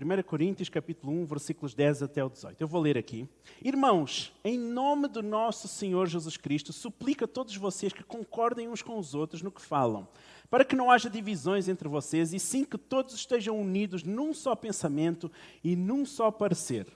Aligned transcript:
1 0.00 0.22
Coríntios 0.22 0.70
capítulo 0.70 1.12
1, 1.12 1.26
versículos 1.26 1.74
10 1.74 2.04
até 2.04 2.24
o 2.24 2.30
18. 2.30 2.58
Eu 2.58 2.66
vou 2.66 2.80
ler 2.80 2.96
aqui. 2.96 3.28
Irmãos, 3.62 4.32
em 4.42 4.58
nome 4.58 5.06
do 5.08 5.22
nosso 5.22 5.68
Senhor 5.68 6.06
Jesus 6.06 6.38
Cristo, 6.38 6.72
suplico 6.72 7.24
a 7.24 7.28
todos 7.28 7.54
vocês 7.54 7.92
que 7.92 8.02
concordem 8.02 8.66
uns 8.66 8.80
com 8.80 8.98
os 8.98 9.14
outros 9.14 9.42
no 9.42 9.50
que 9.50 9.60
falam, 9.60 10.08
para 10.48 10.64
que 10.64 10.74
não 10.74 10.90
haja 10.90 11.10
divisões 11.10 11.68
entre 11.68 11.86
vocês, 11.86 12.32
e 12.32 12.38
sim 12.38 12.64
que 12.64 12.78
todos 12.78 13.14
estejam 13.14 13.60
unidos 13.60 14.02
num 14.02 14.32
só 14.32 14.56
pensamento 14.56 15.30
e 15.62 15.76
num 15.76 16.06
só 16.06 16.30
parecer. 16.30 16.86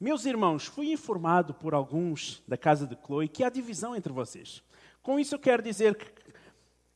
Meus 0.00 0.26
irmãos, 0.26 0.66
fui 0.66 0.92
informado 0.92 1.54
por 1.54 1.72
alguns 1.72 2.42
da 2.48 2.56
casa 2.56 2.84
de 2.84 2.96
Chloe 3.06 3.28
que 3.28 3.44
há 3.44 3.48
divisão 3.48 3.94
entre 3.94 4.12
vocês. 4.12 4.60
Com 5.04 5.20
isso 5.20 5.36
eu 5.36 5.38
quero 5.38 5.62
dizer 5.62 5.94
que 5.94 6.23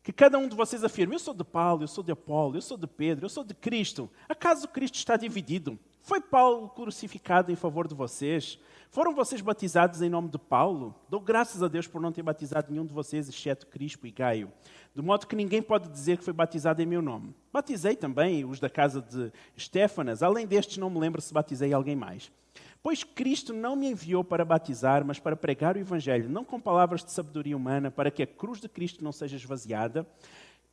que 0.09 0.13
cada 0.15 0.39
um 0.39 0.49
de 0.49 0.57
vocês 0.57 0.83
afirme: 0.83 1.15
Eu 1.15 1.19
sou 1.19 1.35
de 1.35 1.45
Paulo, 1.45 1.83
eu 1.83 1.87
sou 1.87 2.03
de 2.03 2.11
Apolo, 2.11 2.57
eu 2.57 2.63
sou 2.63 2.79
de 2.79 2.87
Pedro, 2.87 3.27
eu 3.27 3.29
sou 3.29 3.45
de 3.45 3.53
Cristo. 3.53 4.09
Acaso 4.27 4.67
Cristo 4.67 4.95
está 4.95 5.19
dividido? 5.19 5.79
Foi 6.01 6.19
Paulo 6.19 6.71
crucificado 6.71 7.53
em 7.53 7.55
favor 7.55 7.87
de 7.87 7.95
vocês? 7.95 8.59
Foram 8.91 9.15
vocês 9.15 9.43
batizados 9.43 10.01
em 10.01 10.09
nome 10.09 10.31
de 10.31 10.39
Paulo? 10.39 10.95
Dou 11.11 11.21
graças 11.21 11.63
a 11.63 11.69
Deus 11.69 11.87
por 11.87 12.01
não 12.01 12.11
ter 12.11 12.23
batizado 12.23 12.73
nenhum 12.73 12.87
de 12.87 12.95
vocês, 12.95 13.29
exceto 13.29 13.67
Crispo 13.67 14.07
e 14.07 14.11
Gaio. 14.11 14.51
De 14.95 15.03
modo 15.03 15.27
que 15.27 15.37
ninguém 15.37 15.61
pode 15.61 15.91
dizer 15.91 16.17
que 16.17 16.25
foi 16.25 16.33
batizado 16.33 16.81
em 16.81 16.87
meu 16.87 17.03
nome. 17.03 17.35
Batizei 17.53 17.95
também 17.95 18.47
os 18.47 18.59
da 18.59 18.71
casa 18.71 19.03
de 19.03 19.31
Estéfanas. 19.55 20.23
Além 20.23 20.47
destes, 20.47 20.79
não 20.79 20.89
me 20.89 20.99
lembro 20.99 21.21
se 21.21 21.35
batizei 21.35 21.75
alguém 21.75 21.95
mais. 21.95 22.33
Pois 22.83 23.03
Cristo 23.03 23.53
não 23.53 23.75
me 23.75 23.89
enviou 23.91 24.23
para 24.23 24.45
batizar, 24.45 25.05
mas 25.05 25.19
para 25.19 25.37
pregar 25.37 25.77
o 25.77 25.81
Evangelho, 25.81 26.29
não 26.29 26.45
com 26.45 26.61
palavras 26.61 27.05
de 27.05 27.13
sabedoria 27.13 27.57
humana, 27.57 27.91
para 27.91 28.11
que 28.11 28.23
a 28.23 28.27
cruz 28.27 28.61
de 28.61 28.69
Cristo 28.69 29.03
não 29.03 29.13
seja 29.13 29.37
esvaziada. 29.37 30.07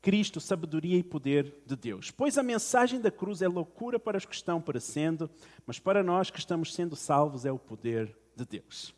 Cristo, 0.01 0.39
sabedoria 0.39 0.97
e 0.97 1.03
poder 1.03 1.63
de 1.65 1.75
Deus. 1.75 2.11
Pois 2.11 2.37
a 2.37 2.43
mensagem 2.43 3.01
da 3.01 3.09
cruz 3.09 3.41
é 3.41 3.47
loucura 3.47 3.99
para 3.99 4.17
os 4.17 4.25
que 4.25 4.35
estão 4.35 4.61
perecendo, 4.61 5.27
mas 5.65 5.79
para 5.79 6.03
nós 6.03 6.29
que 6.29 6.37
estamos 6.37 6.75
sendo 6.75 6.95
salvos 6.95 7.43
é 7.43 7.51
o 7.51 7.57
poder 7.57 8.15
de 8.35 8.45
Deus. 8.45 8.93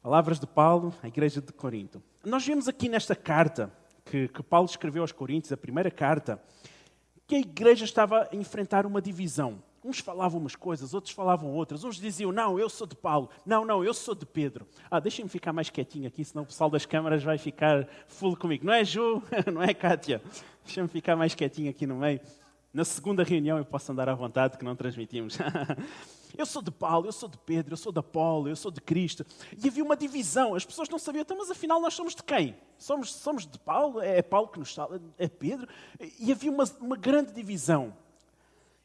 Palavras 0.00 0.38
de 0.38 0.46
Paulo 0.46 0.94
à 1.02 1.08
igreja 1.08 1.40
de 1.40 1.52
Corinto. 1.52 2.00
Nós 2.24 2.46
vemos 2.46 2.68
aqui 2.68 2.88
nesta 2.88 3.16
carta 3.16 3.72
que, 4.04 4.28
que 4.28 4.42
Paulo 4.42 4.68
escreveu 4.68 5.02
aos 5.02 5.10
Coríntios, 5.10 5.52
a 5.52 5.56
primeira 5.56 5.90
carta, 5.90 6.40
que 7.26 7.34
a 7.34 7.40
igreja 7.40 7.84
estava 7.84 8.28
a 8.30 8.36
enfrentar 8.36 8.86
uma 8.86 9.02
divisão. 9.02 9.60
Uns 9.84 9.98
falavam 9.98 10.40
umas 10.40 10.54
coisas, 10.54 10.94
outros 10.94 11.12
falavam 11.12 11.50
outras. 11.50 11.82
Uns 11.82 11.96
diziam, 11.96 12.30
não, 12.30 12.58
eu 12.58 12.68
sou 12.68 12.86
de 12.86 12.94
Paulo. 12.94 13.28
Não, 13.44 13.64
não, 13.64 13.82
eu 13.82 13.92
sou 13.92 14.14
de 14.14 14.24
Pedro. 14.24 14.66
Ah, 14.88 15.00
deixem-me 15.00 15.28
ficar 15.28 15.52
mais 15.52 15.70
quietinho 15.70 16.06
aqui, 16.06 16.24
senão 16.24 16.44
o 16.44 16.46
pessoal 16.46 16.70
das 16.70 16.86
câmaras 16.86 17.22
vai 17.24 17.36
ficar 17.36 17.88
full 18.06 18.36
comigo. 18.36 18.64
Não 18.64 18.72
é, 18.72 18.84
Ju? 18.84 19.22
Não 19.52 19.60
é, 19.60 19.74
Kátia? 19.74 20.22
Deixem-me 20.64 20.88
ficar 20.88 21.16
mais 21.16 21.34
quietinho 21.34 21.68
aqui 21.68 21.84
no 21.84 21.96
meio. 21.96 22.20
Na 22.72 22.84
segunda 22.84 23.22
reunião 23.22 23.58
eu 23.58 23.64
posso 23.64 23.90
andar 23.92 24.08
à 24.08 24.14
vontade, 24.14 24.56
que 24.56 24.64
não 24.64 24.74
transmitimos. 24.74 25.36
eu 26.38 26.46
sou 26.46 26.62
de 26.62 26.70
Paulo, 26.70 27.06
eu 27.06 27.12
sou 27.12 27.28
de 27.28 27.36
Pedro, 27.36 27.74
eu 27.74 27.76
sou 27.76 27.92
de 27.92 27.98
Apolo, 27.98 28.48
eu 28.48 28.56
sou 28.56 28.70
de 28.70 28.80
Cristo. 28.80 29.26
E 29.62 29.68
havia 29.68 29.84
uma 29.84 29.96
divisão. 29.96 30.54
As 30.54 30.64
pessoas 30.64 30.88
não 30.88 30.98
sabiam, 30.98 31.20
então, 31.20 31.36
mas 31.36 31.50
afinal 31.50 31.80
nós 31.80 31.92
somos 31.92 32.14
de 32.14 32.22
quem? 32.22 32.56
Somos, 32.78 33.12
somos 33.12 33.46
de 33.46 33.58
Paulo? 33.58 34.00
É 34.00 34.22
Paulo 34.22 34.48
que 34.48 34.58
nos 34.58 34.72
fala? 34.74 35.02
É 35.18 35.28
Pedro? 35.28 35.68
E 36.18 36.32
havia 36.32 36.50
uma, 36.50 36.64
uma 36.80 36.96
grande 36.96 37.32
divisão. 37.32 37.92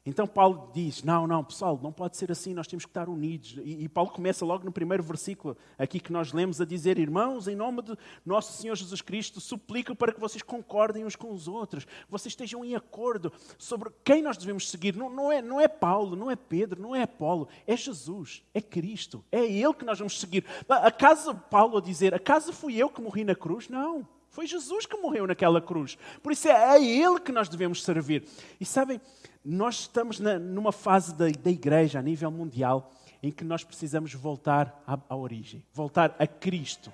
Então 0.08 0.26
Paulo 0.26 0.72
diz: 0.74 1.04
Não, 1.04 1.28
não, 1.28 1.44
pessoal, 1.44 1.78
não 1.84 1.92
pode 1.92 2.16
ser 2.16 2.32
assim, 2.32 2.54
nós 2.54 2.66
temos 2.66 2.86
que 2.86 2.90
estar 2.90 3.10
unidos. 3.10 3.58
E, 3.62 3.84
e, 3.84 3.90
Paulo 3.90 4.10
começa 4.10 4.46
logo 4.46 4.64
no 4.64 4.72
primeiro 4.72 5.04
versículo, 5.04 5.58
aqui 5.78 6.00
que 6.00 6.14
nós 6.14 6.32
lemos, 6.32 6.62
a 6.62 6.66
dizer: 6.66 6.98
Irmãos, 6.98 7.46
em 7.46 7.58
nome 7.58 7.82
de 7.82 7.98
nosso 8.26 8.54
Senhor 8.54 8.74
Jesus 8.74 9.02
Cristo, 9.02 9.42
suplico 9.42 9.94
para 9.94 10.14
que 10.14 10.20
vocês 10.20 10.42
concordem 10.42 11.04
uns 11.04 11.18
com 11.18 11.34
os 11.34 11.50
outros, 11.50 11.86
vocês 12.08 12.32
estejam 12.32 12.64
em 12.64 12.74
acordo 12.74 13.34
sobre 13.58 13.92
quem 14.02 14.22
nós 14.22 14.38
devemos 14.38 14.70
seguir. 14.70 14.96
Não, 14.96 15.10
não, 15.10 15.30
é, 15.30 15.42
não 15.42 15.60
é 15.60 15.68
Paulo, 15.68 16.16
não 16.16 16.32
é 16.32 16.38
Pedro, 16.38 16.82
não 16.82 16.96
é 16.96 17.04
Apolo, 17.04 17.50
é 17.68 17.76
Jesus, 17.76 18.44
é 18.54 18.62
Cristo, 18.62 19.26
é 19.30 19.44
Ele 19.44 19.74
que 19.74 19.84
nós 19.84 20.00
vamos 20.00 20.18
seguir. 20.18 20.46
Acaso 20.70 21.36
Paulo 21.36 21.80
a 21.80 21.82
dizer: 21.82 22.16
Acaso 22.16 22.54
fui 22.54 22.78
eu 22.78 22.90
que 22.90 23.02
morri 23.02 23.26
na 23.26 23.36
cruz? 23.36 23.68
Não. 23.68 24.08
Foi 24.38 24.46
Jesus 24.46 24.86
que 24.86 24.96
morreu 24.98 25.26
naquela 25.26 25.60
cruz. 25.60 25.98
Por 26.22 26.32
isso 26.32 26.48
é 26.48 26.52
a 26.52 26.80
Ele 26.80 27.20
que 27.20 27.32
nós 27.32 27.50
devemos 27.50 27.84
servir. 27.84 28.24
E 28.60 28.66
sabem, 28.66 29.02
nós 29.44 29.80
estamos 29.80 30.20
na, 30.20 30.38
numa 30.38 30.72
fase 30.72 31.16
da, 31.16 31.26
da, 31.28 31.50
igreja 31.50 31.98
a 31.98 32.04
nível 32.04 32.30
mundial 32.30 32.94
em 33.24 33.32
que 33.32 33.44
nós 33.44 33.64
precisamos 33.64 34.14
voltar 34.14 34.80
à, 34.86 34.96
à 35.10 35.16
origem, 35.16 35.66
voltar 35.74 36.16
a 36.20 36.28
Cristo, 36.28 36.94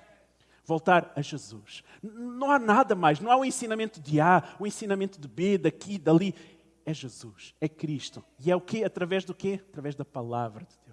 voltar 0.64 1.12
a 1.14 1.20
Jesus. 1.20 1.84
Não 2.02 2.50
há 2.50 2.58
nada 2.58 2.94
mais, 2.94 3.20
não 3.20 3.30
há 3.30 3.36
o 3.36 3.44
ensinamento 3.44 4.00
de 4.00 4.22
A, 4.22 4.42
o 4.58 4.66
ensinamento 4.66 5.20
de 5.20 5.28
B, 5.28 5.58
daqui, 5.58 5.98
dali. 5.98 6.34
É 6.86 6.94
Jesus, 6.94 7.54
é 7.60 7.68
Cristo. 7.68 8.24
E 8.40 8.50
é 8.50 8.56
o 8.56 8.60
que? 8.60 8.84
Através 8.84 9.22
do 9.22 9.34
quê? 9.34 9.60
Através 9.68 9.94
da 9.94 10.04
palavra 10.04 10.64
de. 10.64 10.83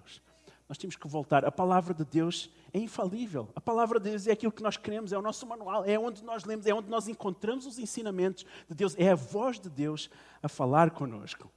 Nós 0.72 0.78
temos 0.78 0.96
que 0.96 1.06
voltar. 1.06 1.44
A 1.44 1.52
palavra 1.52 1.94
de 1.94 2.06
Deus 2.06 2.50
é 2.72 2.80
infalível. 2.80 3.50
A 3.54 3.60
palavra 3.60 4.00
de 4.00 4.10
Deus 4.10 4.26
é 4.26 4.32
aquilo 4.32 4.54
que 4.54 4.64
nós 4.64 4.78
queremos, 4.78 5.12
é 5.12 5.18
o 5.18 5.22
nosso 5.22 5.46
manual, 5.46 5.84
é 5.84 6.00
onde 6.00 6.24
nós 6.24 6.46
lemos, 6.46 6.66
é 6.66 6.74
onde 6.74 6.90
nós 6.90 7.10
encontramos 7.10 7.66
os 7.66 7.78
ensinamentos 7.78 8.46
de 8.70 8.74
Deus, 8.74 8.96
é 8.98 9.10
a 9.10 9.16
voz 9.16 9.60
de 9.60 9.70
Deus 9.70 10.10
a 10.42 10.48
falar 10.48 10.92
conosco. 10.92 11.52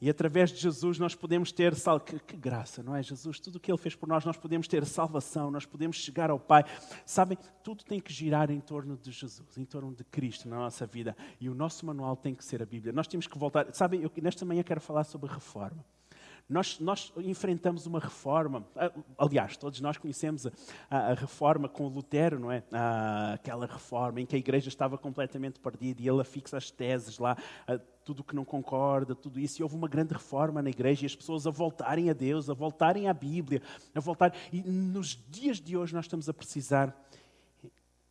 E 0.00 0.08
através 0.08 0.50
de 0.50 0.56
Jesus 0.56 0.98
nós 0.98 1.14
podemos 1.14 1.52
ter 1.52 1.74
sal... 1.74 2.00
que, 2.00 2.18
que, 2.18 2.38
graça, 2.38 2.82
não 2.82 2.96
é? 2.96 3.02
Jesus, 3.02 3.38
tudo 3.38 3.56
o 3.56 3.60
que 3.60 3.70
Ele 3.70 3.76
fez 3.76 3.94
por 3.94 4.08
nós, 4.08 4.24
nós 4.24 4.38
podemos 4.38 4.66
ter 4.66 4.86
salvação, 4.86 5.50
nós 5.50 5.66
podemos 5.66 5.96
chegar 5.98 6.30
ao 6.30 6.40
Pai. 6.40 6.64
Sabem, 7.04 7.36
tudo 7.62 7.84
tem 7.84 8.00
que 8.00 8.14
girar 8.14 8.50
em 8.50 8.60
torno 8.60 8.96
de 8.96 9.12
Jesus, 9.12 9.58
em 9.58 9.64
torno 9.66 9.94
de 9.94 10.04
Cristo 10.04 10.48
na 10.48 10.56
nossa 10.56 10.86
vida. 10.86 11.14
E 11.38 11.50
o 11.50 11.54
nosso 11.54 11.84
manual 11.84 12.16
tem 12.16 12.34
que 12.34 12.42
ser 12.42 12.62
a 12.62 12.66
Bíblia. 12.66 12.94
Nós 12.94 13.08
temos 13.08 13.26
que 13.26 13.36
voltar. 13.36 13.70
Sabem, 13.74 14.00
eu, 14.00 14.10
nesta 14.22 14.46
manhã 14.46 14.62
quero 14.62 14.80
falar 14.80 15.04
sobre 15.04 15.30
reforma. 15.30 15.84
Nós, 16.48 16.78
nós, 16.78 17.12
enfrentamos 17.16 17.86
uma 17.86 17.98
reforma, 17.98 18.64
ah, 18.76 18.92
aliás, 19.18 19.56
todos 19.56 19.80
nós 19.80 19.98
conhecemos 19.98 20.46
a, 20.88 21.10
a, 21.10 21.14
reforma 21.14 21.68
com 21.68 21.88
Lutero, 21.88 22.38
não 22.38 22.52
é? 22.52 22.62
A, 22.70 23.32
aquela 23.32 23.66
reforma 23.66 24.20
em 24.20 24.26
que 24.26 24.36
a 24.36 24.38
igreja 24.38 24.68
estava 24.68 24.96
completamente 24.96 25.58
perdida 25.58 26.00
e 26.00 26.08
ele 26.08 26.22
fixa 26.22 26.56
as 26.56 26.70
teses 26.70 27.18
lá, 27.18 27.36
tudo 28.04 28.22
que 28.22 28.36
não 28.36 28.44
concorda, 28.44 29.12
tudo 29.12 29.40
isso. 29.40 29.60
E 29.60 29.64
houve 29.64 29.74
uma 29.74 29.88
grande 29.88 30.14
reforma 30.14 30.62
na 30.62 30.70
igreja 30.70 31.04
e 31.04 31.06
as 31.06 31.16
pessoas 31.16 31.48
a 31.48 31.50
voltarem 31.50 32.10
a 32.10 32.12
Deus, 32.12 32.48
a 32.48 32.54
voltarem 32.54 33.08
à 33.08 33.12
Bíblia, 33.12 33.60
a 33.92 33.98
voltar. 33.98 34.32
E 34.52 34.62
nos 34.62 35.18
dias 35.28 35.60
de 35.60 35.76
hoje 35.76 35.94
nós 35.94 36.04
estamos 36.04 36.28
a 36.28 36.34
precisar 36.34 36.96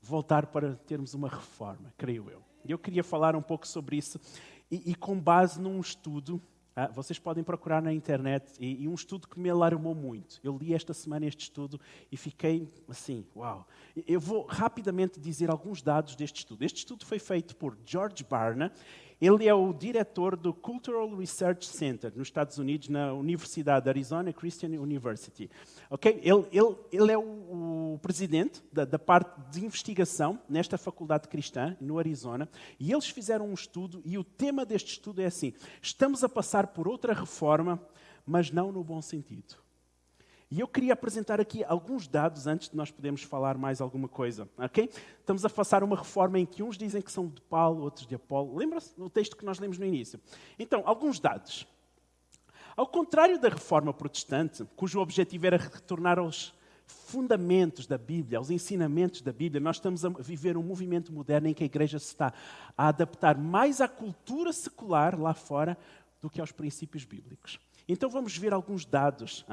voltar 0.02 0.48
para 0.48 0.76
termos 0.76 1.14
uma 1.14 1.30
reforma, 1.30 1.94
creio 1.98 2.30
eu. 2.30 2.44
Eu 2.68 2.78
queria 2.78 3.04
falar 3.04 3.34
um 3.34 3.42
pouco 3.42 3.66
sobre 3.66 3.96
isso 3.96 4.20
e, 4.70 4.92
e 4.92 4.96
com 4.96 5.18
base 5.18 5.62
num 5.62 5.80
estudo 5.80 6.42
ah, 6.76 6.88
vocês 6.88 7.18
podem 7.18 7.44
procurar 7.44 7.82
na 7.82 7.94
internet 7.94 8.52
e, 8.60 8.84
e, 8.84 8.88
um 8.88 8.94
estudo 8.94 9.28
que 9.28 9.40
me 9.40 9.50
alarmou 9.50 9.96
muito. 9.96 10.42
Eu 10.44 10.58
li 10.58 10.74
esta 10.74 10.94
semana 10.94 11.26
este 11.26 11.44
estudo 11.44 11.80
e 12.12 12.18
fiquei 12.18 12.70
assim, 12.90 13.26
uau. 13.34 13.66
Eu 14.06 14.20
vou 14.20 14.46
rapidamente 14.46 15.18
dizer 15.18 15.50
alguns 15.50 15.82
dados 15.82 16.16
deste 16.18 16.40
estudo. 16.40 16.64
Este 16.64 16.78
estudo 16.80 17.06
foi 17.06 17.18
feito 17.18 17.56
por 17.56 17.78
George 17.86 18.26
Barna 18.26 18.74
ele 19.20 19.48
é 19.48 19.54
o 19.54 19.74
diretor 19.74 20.36
do 20.36 20.54
Cultural 20.54 21.14
Research 21.16 21.66
Center 21.66 22.12
nos 22.16 22.28
Estados 22.28 22.58
Unidos, 22.58 22.90
na 22.90 23.14
Universidade 23.14 23.88
Arizona 23.88 24.34
Christian 24.34 24.70
University. 24.70 25.50
Okay? 25.90 26.20
Ele, 26.24 26.46
ele, 26.52 26.76
ele 26.92 27.12
é 27.12 27.18
o, 27.18 27.94
o 27.94 28.00
presidente 28.02 28.64
da, 28.72 28.86
da, 28.86 29.00
parte 29.00 29.40
de 29.52 29.66
investigação 29.66 30.40
nesta 30.50 30.78
faculdade 30.78 31.28
cristã, 31.28 31.76
no 31.80 31.98
Arizona, 31.98 32.50
e 32.80 32.92
eles 32.92 33.08
fizeram 33.08 33.50
um 33.50 33.54
estudo, 33.54 34.02
e 34.06 34.18
o 34.18 34.24
tema 34.24 34.66
deste 34.66 34.92
estudo 34.94 35.22
é 35.22 35.26
assim: 35.26 35.54
estamos 35.82 36.24
a 36.24 36.30
passar 36.30 36.68
por 36.68 36.88
outra 36.88 37.14
reforma, 37.14 37.82
mas 38.26 38.52
não 38.52 38.72
no 38.72 38.84
bom 38.84 39.02
sentido. 39.02 39.65
E 40.52 40.60
eu 40.60 40.68
queria 40.68 40.94
apresentar 40.94 41.42
aqui 41.42 41.64
alguns 41.64 42.08
dados 42.08 42.46
antes 42.46 42.70
de 42.70 42.78
nós 42.78 42.92
podermos 42.92 43.24
falar 43.24 43.58
mais 43.58 43.82
alguma 43.82 44.08
coisa, 44.08 44.48
ok? 44.58 44.90
Estamos 45.20 45.44
a 45.44 45.50
passar 45.50 45.84
uma 45.84 45.98
reforma 45.98 46.40
em 46.40 46.46
que 46.46 46.62
uns 46.62 46.78
dizem 46.78 47.02
que 47.02 47.12
são 47.12 47.28
de 47.28 47.42
Paulo, 47.42 47.84
outros 47.84 48.06
de 48.06 48.16
Apolo. 48.16 48.56
Lembra-se 48.56 48.96
do 48.96 49.10
texto 49.10 49.36
que 49.36 49.44
nós 49.44 49.60
lemos 49.60 49.78
no 49.78 49.86
início? 49.86 50.20
Então, 50.60 50.84
alguns 50.86 51.20
dados. 51.20 51.68
Ao 52.78 52.86
contrário 52.86 53.40
da 53.40 53.50
reforma 53.50 53.94
protestante, 53.94 54.64
cujo 54.76 55.00
objetivo 55.00 55.48
era 55.48 55.58
retornar 55.58 56.20
aos 56.20 56.54
fundamentos 56.86 57.88
da 57.88 57.98
Bíblia, 57.98 58.38
aos 58.38 58.52
ensinamentos 58.52 59.22
da 59.22 59.34
Bíblia, 59.34 59.60
nós 59.60 59.78
estamos 59.78 60.06
a 60.06 60.10
viver 60.10 60.58
um 60.58 60.64
movimento 60.64 61.12
moderno 61.12 61.48
em 61.48 61.54
que 61.54 61.64
a 61.64 61.66
igreja 61.66 61.98
se 61.98 62.08
está 62.08 62.32
a 62.78 62.90
adaptar 62.90 63.38
mais 63.38 63.82
à 63.82 63.88
cultura 63.88 64.54
secular 64.54 65.20
lá 65.20 65.34
fora 65.34 65.78
do 66.22 66.30
que 66.30 66.40
aos 66.40 66.52
princípios 66.52 67.04
bíblicos. 67.04 67.60
Então 67.88 68.10
vamos 68.10 68.38
ver 68.38 68.54
alguns 68.54 68.86
dados. 68.86 69.46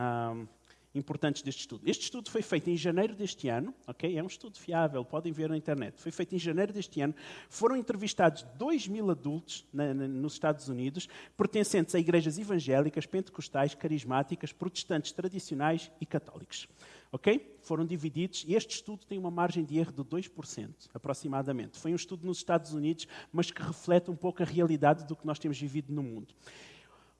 Importantes 0.94 1.42
deste 1.42 1.60
estudo. 1.60 1.82
Este 1.86 2.04
estudo 2.04 2.30
foi 2.30 2.42
feito 2.42 2.68
em 2.68 2.76
janeiro 2.76 3.14
deste 3.14 3.48
ano, 3.48 3.74
ok? 3.86 4.16
É 4.16 4.22
um 4.22 4.26
estudo 4.26 4.58
fiável, 4.58 5.04
podem 5.04 5.32
ver 5.32 5.48
na 5.48 5.56
internet. 5.56 6.00
Foi 6.00 6.12
feito 6.12 6.34
em 6.34 6.38
janeiro 6.38 6.72
deste 6.72 7.00
ano. 7.00 7.14
Foram 7.48 7.76
entrevistados 7.76 8.42
2 8.58 8.88
mil 8.88 9.10
adultos 9.10 9.66
na, 9.72 9.94
na, 9.94 10.06
nos 10.06 10.34
Estados 10.34 10.68
Unidos, 10.68 11.08
pertencentes 11.36 11.94
a 11.94 11.98
igrejas 11.98 12.38
evangélicas, 12.38 13.06
pentecostais, 13.06 13.74
carismáticas, 13.74 14.52
protestantes 14.52 15.12
tradicionais 15.12 15.90
e 16.00 16.06
católicos. 16.06 16.68
Ok? 17.10 17.58
Foram 17.60 17.84
divididos 17.84 18.44
e 18.48 18.54
este 18.54 18.76
estudo 18.76 19.04
tem 19.06 19.18
uma 19.18 19.30
margem 19.30 19.64
de 19.64 19.78
erro 19.78 19.92
de 19.92 20.02
2%, 20.02 20.68
aproximadamente. 20.94 21.78
Foi 21.78 21.92
um 21.92 21.96
estudo 21.96 22.26
nos 22.26 22.38
Estados 22.38 22.72
Unidos, 22.72 23.06
mas 23.30 23.50
que 23.50 23.62
reflete 23.62 24.10
um 24.10 24.16
pouco 24.16 24.42
a 24.42 24.46
realidade 24.46 25.04
do 25.06 25.14
que 25.14 25.26
nós 25.26 25.38
temos 25.38 25.60
vivido 25.60 25.92
no 25.92 26.02
mundo. 26.02 26.34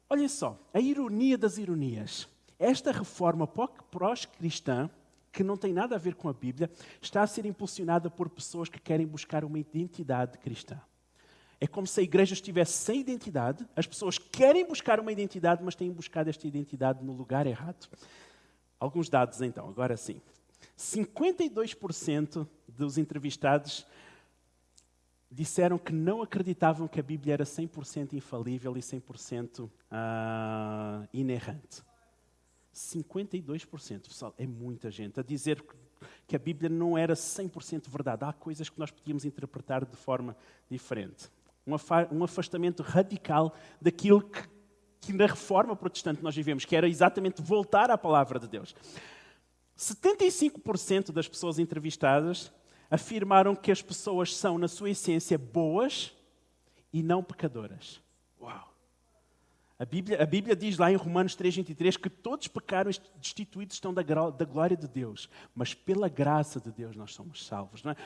Olhem 0.08 0.28
só, 0.28 0.58
a 0.74 0.80
ironia 0.80 1.38
das 1.38 1.58
ironias. 1.58 2.28
Esta 2.62 2.92
reforma 2.92 3.44
pós-cristã, 3.44 4.88
que 5.32 5.42
não 5.42 5.56
tem 5.56 5.72
nada 5.72 5.96
a 5.96 5.98
ver 5.98 6.14
com 6.14 6.28
a 6.28 6.32
Bíblia, 6.32 6.70
está 7.00 7.20
a 7.20 7.26
ser 7.26 7.44
impulsionada 7.44 8.08
por 8.08 8.30
pessoas 8.30 8.68
que 8.68 8.78
querem 8.78 9.04
buscar 9.04 9.44
uma 9.44 9.58
identidade 9.58 10.38
cristã. 10.38 10.80
É 11.60 11.66
como 11.66 11.88
se 11.88 11.98
a 11.98 12.04
igreja 12.04 12.34
estivesse 12.34 12.74
sem 12.74 13.00
identidade, 13.00 13.66
as 13.74 13.84
pessoas 13.84 14.16
querem 14.16 14.64
buscar 14.64 15.00
uma 15.00 15.10
identidade, 15.10 15.60
mas 15.64 15.74
têm 15.74 15.90
buscado 15.90 16.30
esta 16.30 16.46
identidade 16.46 17.04
no 17.04 17.12
lugar 17.12 17.48
errado. 17.48 17.88
Alguns 18.78 19.08
dados 19.08 19.42
então, 19.42 19.68
agora 19.68 19.96
sim. 19.96 20.22
52% 20.78 22.46
dos 22.68 22.96
entrevistados 22.96 23.84
disseram 25.28 25.78
que 25.78 25.92
não 25.92 26.22
acreditavam 26.22 26.86
que 26.86 27.00
a 27.00 27.02
Bíblia 27.02 27.34
era 27.34 27.44
100% 27.44 28.12
infalível 28.12 28.76
e 28.76 28.80
100% 28.80 29.64
uh, 29.64 29.70
ah, 29.90 31.08
inerrante. 31.12 31.82
52%, 32.74 34.08
pessoal, 34.08 34.34
é 34.38 34.46
muita 34.46 34.90
gente 34.90 35.20
a 35.20 35.22
dizer 35.22 35.62
que 36.26 36.34
a 36.34 36.38
Bíblia 36.38 36.68
não 36.68 36.96
era 36.96 37.14
100% 37.14 37.88
verdade. 37.88 38.24
Há 38.24 38.32
coisas 38.32 38.68
que 38.68 38.78
nós 38.78 38.90
podíamos 38.90 39.24
interpretar 39.24 39.84
de 39.84 39.96
forma 39.96 40.36
diferente. 40.70 41.30
Um 42.10 42.24
afastamento 42.24 42.82
radical 42.82 43.54
daquilo 43.80 44.22
que, 44.22 44.48
que 45.00 45.12
na 45.12 45.26
reforma 45.26 45.76
protestante 45.76 46.22
nós 46.22 46.34
vivemos, 46.34 46.64
que 46.64 46.74
era 46.74 46.88
exatamente 46.88 47.40
voltar 47.40 47.90
à 47.90 47.98
palavra 47.98 48.38
de 48.38 48.48
Deus. 48.48 48.74
75% 49.76 51.12
das 51.12 51.28
pessoas 51.28 51.58
entrevistadas 51.58 52.52
afirmaram 52.90 53.54
que 53.54 53.70
as 53.70 53.80
pessoas 53.80 54.36
são, 54.36 54.58
na 54.58 54.68
sua 54.68 54.90
essência, 54.90 55.38
boas 55.38 56.14
e 56.92 57.02
não 57.02 57.22
pecadoras. 57.22 58.00
Uau! 58.40 58.71
A 59.82 59.84
Bíblia, 59.84 60.22
a 60.22 60.26
Bíblia 60.26 60.54
diz 60.54 60.78
lá 60.78 60.92
em 60.92 60.94
Romanos 60.94 61.34
3,23 61.34 61.98
que 61.98 62.08
todos 62.08 62.46
pecaram 62.46 62.88
e 62.88 62.94
destituídos 63.18 63.74
estão 63.74 63.92
da, 63.92 64.02
da 64.02 64.44
glória 64.44 64.76
de 64.76 64.86
Deus, 64.86 65.28
mas 65.52 65.74
pela 65.74 66.08
graça 66.08 66.60
de 66.60 66.70
Deus 66.70 66.94
nós 66.94 67.12
somos 67.12 67.44
salvos. 67.44 67.82
Não 67.82 67.90
é? 67.90 67.96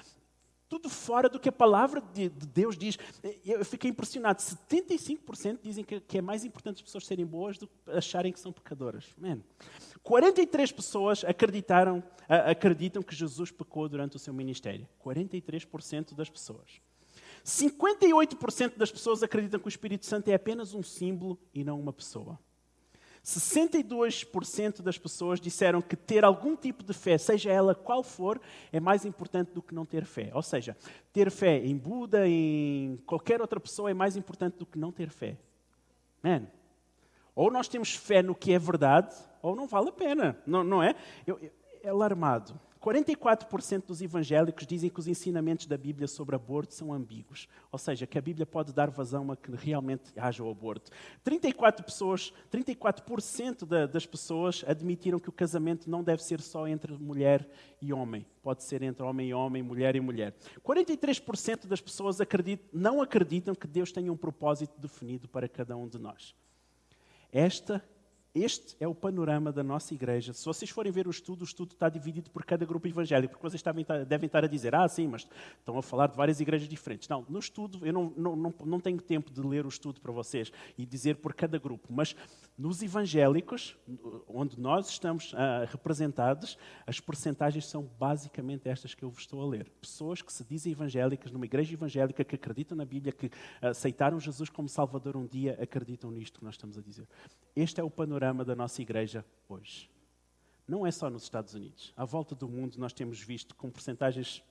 Tudo 0.70 0.88
fora 0.88 1.28
do 1.28 1.38
que 1.38 1.50
a 1.50 1.52
palavra 1.52 2.00
de, 2.00 2.30
Deus 2.30 2.78
diz. 2.78 2.98
Eu 3.44 3.62
fiquei 3.62 3.90
impressionado. 3.90 4.40
75% 4.40 5.58
dizem 5.62 5.84
que, 5.84 6.00
que, 6.00 6.16
é 6.16 6.22
mais 6.22 6.46
importante 6.46 6.76
as 6.76 6.82
pessoas 6.82 7.04
serem 7.04 7.26
boas 7.26 7.58
do 7.58 7.66
que 7.66 7.74
acharem 7.90 8.32
que 8.32 8.40
são 8.40 8.54
pecadoras. 8.54 9.04
Man. 9.18 9.42
43 10.02 10.72
pessoas 10.72 11.24
acreditaram, 11.24 12.02
acreditam 12.26 13.02
que 13.02 13.14
Jesus 13.14 13.50
pecou 13.50 13.86
durante 13.86 14.16
o 14.16 14.18
seu 14.18 14.32
ministério. 14.32 14.88
43% 15.04 16.14
das 16.14 16.30
pessoas. 16.30 16.80
58% 17.46 18.76
das 18.76 18.90
pessoas 18.90 19.22
acreditam 19.22 19.60
que 19.60 19.66
o 19.66 19.68
Espírito 19.68 20.04
Santo 20.04 20.28
é 20.28 20.34
apenas 20.34 20.74
um 20.74 20.82
símbolo 20.82 21.38
e 21.54 21.62
não 21.62 21.78
uma 21.78 21.92
pessoa. 21.92 22.36
62% 23.24 24.82
das 24.82 24.98
pessoas 24.98 25.40
disseram 25.40 25.80
que 25.80 25.94
ter 25.94 26.24
algum 26.24 26.56
tipo 26.56 26.82
de 26.82 26.92
fé, 26.92 27.16
seja 27.16 27.50
ela 27.50 27.72
qual 27.72 28.02
for, 28.02 28.40
é 28.72 28.80
mais 28.80 29.04
importante 29.04 29.52
do 29.52 29.62
que 29.62 29.74
não 29.74 29.86
ter 29.86 30.04
fé. 30.04 30.30
Ou 30.34 30.42
seja, 30.42 30.76
ter 31.12 31.30
fé 31.30 31.58
em 31.64 31.76
Buda, 31.76 32.26
em 32.28 32.96
qualquer 33.06 33.40
outra 33.40 33.60
pessoa, 33.60 33.90
é 33.90 33.94
mais 33.94 34.16
importante 34.16 34.58
do 34.58 34.66
que 34.66 34.78
não 34.78 34.90
ter 34.90 35.10
fé. 35.10 35.36
Man. 36.22 36.48
Ou 37.34 37.50
nós 37.50 37.68
temos 37.68 37.94
fé 37.94 38.22
no 38.22 38.34
que 38.34 38.52
é 38.52 38.58
verdade, 38.58 39.14
ou 39.40 39.54
não 39.54 39.68
vale 39.68 39.90
a 39.90 39.92
pena. 39.92 40.36
Não, 40.44 40.64
não 40.64 40.82
é? 40.82 40.96
Eu, 41.24 41.38
eu, 41.40 41.50
é 41.82 41.90
alarmado. 41.90 42.58
44% 42.86 43.84
dos 43.84 44.00
evangélicos 44.00 44.64
dizem 44.64 44.88
que 44.88 45.00
os 45.00 45.08
ensinamentos 45.08 45.66
da 45.66 45.76
Bíblia 45.76 46.06
sobre 46.06 46.36
aborto 46.36 46.72
são 46.72 46.92
ambíguos, 46.92 47.48
ou 47.72 47.78
seja, 47.80 48.06
que 48.06 48.16
a 48.16 48.20
Bíblia 48.20 48.46
pode 48.46 48.72
dar 48.72 48.90
vazão 48.90 49.32
a 49.32 49.36
que 49.36 49.50
realmente 49.50 50.12
haja 50.16 50.44
o 50.44 50.48
aborto. 50.48 50.92
34%, 51.24 51.82
pessoas, 51.82 52.32
34 52.48 53.04
da, 53.66 53.86
das 53.86 54.06
pessoas 54.06 54.64
admitiram 54.68 55.18
que 55.18 55.28
o 55.28 55.32
casamento 55.32 55.90
não 55.90 56.04
deve 56.04 56.22
ser 56.22 56.40
só 56.40 56.68
entre 56.68 56.92
mulher 56.92 57.48
e 57.82 57.92
homem, 57.92 58.24
pode 58.40 58.62
ser 58.62 58.82
entre 58.82 59.02
homem 59.02 59.30
e 59.30 59.34
homem, 59.34 59.64
mulher 59.64 59.96
e 59.96 60.00
mulher. 60.00 60.32
43% 60.64 61.66
das 61.66 61.80
pessoas 61.80 62.20
acreditam, 62.20 62.68
não 62.72 63.02
acreditam 63.02 63.52
que 63.52 63.66
Deus 63.66 63.90
tenha 63.90 64.12
um 64.12 64.16
propósito 64.16 64.80
definido 64.80 65.26
para 65.26 65.48
cada 65.48 65.76
um 65.76 65.88
de 65.88 65.98
nós. 65.98 66.36
Esta 67.32 67.84
este 68.36 68.76
é 68.78 68.86
o 68.86 68.94
panorama 68.94 69.50
da 69.50 69.62
nossa 69.62 69.94
igreja. 69.94 70.34
Se 70.34 70.44
vocês 70.44 70.70
forem 70.70 70.92
ver 70.92 71.06
o 71.06 71.10
estudo, 71.10 71.40
o 71.40 71.44
estudo 71.44 71.72
está 71.72 71.88
dividido 71.88 72.30
por 72.30 72.44
cada 72.44 72.66
grupo 72.66 72.86
evangélico, 72.86 73.32
porque 73.32 73.48
vocês 73.48 73.62
devem 74.06 74.26
estar 74.26 74.44
a 74.44 74.46
dizer, 74.46 74.74
ah, 74.74 74.86
sim, 74.86 75.08
mas 75.08 75.26
estão 75.58 75.78
a 75.78 75.82
falar 75.82 76.08
de 76.08 76.16
várias 76.16 76.38
igrejas 76.38 76.68
diferentes. 76.68 77.08
Não, 77.08 77.24
no 77.30 77.38
estudo, 77.38 77.86
eu 77.86 77.92
não, 77.94 78.12
não, 78.14 78.36
não, 78.36 78.54
não 78.66 78.80
tenho 78.80 79.00
tempo 79.00 79.32
de 79.32 79.40
ler 79.40 79.64
o 79.64 79.70
estudo 79.70 80.02
para 80.02 80.12
vocês 80.12 80.52
e 80.76 80.84
dizer 80.84 81.16
por 81.16 81.32
cada 81.32 81.58
grupo, 81.58 81.88
mas 81.90 82.14
nos 82.58 82.82
evangélicos, 82.82 83.74
onde 84.28 84.60
nós 84.60 84.90
estamos 84.90 85.32
uh, 85.32 85.64
representados, 85.68 86.58
as 86.86 87.00
percentagens 87.00 87.66
são 87.66 87.88
basicamente 87.98 88.68
estas 88.68 88.94
que 88.94 89.02
eu 89.02 89.08
vos 89.08 89.20
estou 89.20 89.42
a 89.42 89.46
ler. 89.46 89.70
Pessoas 89.80 90.20
que 90.20 90.32
se 90.32 90.44
dizem 90.44 90.72
evangélicas, 90.72 91.32
numa 91.32 91.46
igreja 91.46 91.72
evangélica, 91.72 92.22
que 92.22 92.34
acreditam 92.34 92.76
na 92.76 92.84
Bíblia, 92.84 93.12
que 93.12 93.30
aceitaram 93.62 94.20
Jesus 94.20 94.50
como 94.50 94.68
Salvador 94.68 95.16
um 95.16 95.26
dia, 95.26 95.58
acreditam 95.60 96.10
nisto 96.10 96.40
que 96.40 96.44
nós 96.44 96.54
estamos 96.54 96.76
a 96.76 96.82
dizer. 96.82 97.08
Este 97.54 97.80
é 97.80 97.84
o 97.84 97.90
panorama 97.90 98.25
da 98.44 98.54
nossa 98.54 98.82
igreja 98.82 99.24
hoje. 99.48 99.90
Não 100.66 100.86
é 100.86 100.90
só 100.90 101.08
nos 101.08 101.22
Estados 101.22 101.54
Unidos. 101.54 101.92
À 101.96 102.04
volta 102.04 102.34
do 102.34 102.48
mundo 102.48 102.76
nós 102.78 102.92
temos 102.92 103.20
visto 103.20 103.54
com 103.54 103.70
percentagens 103.70 104.42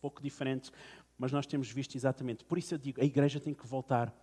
pouco 0.00 0.22
diferentes, 0.22 0.72
mas 1.18 1.32
nós 1.32 1.46
temos 1.46 1.70
visto 1.70 1.96
exatamente. 1.96 2.44
Por 2.44 2.58
isso 2.58 2.74
eu 2.74 2.78
digo, 2.78 3.00
a 3.00 3.04
igreja 3.04 3.40
tem 3.40 3.54
que 3.54 3.66
voltar 3.66 4.14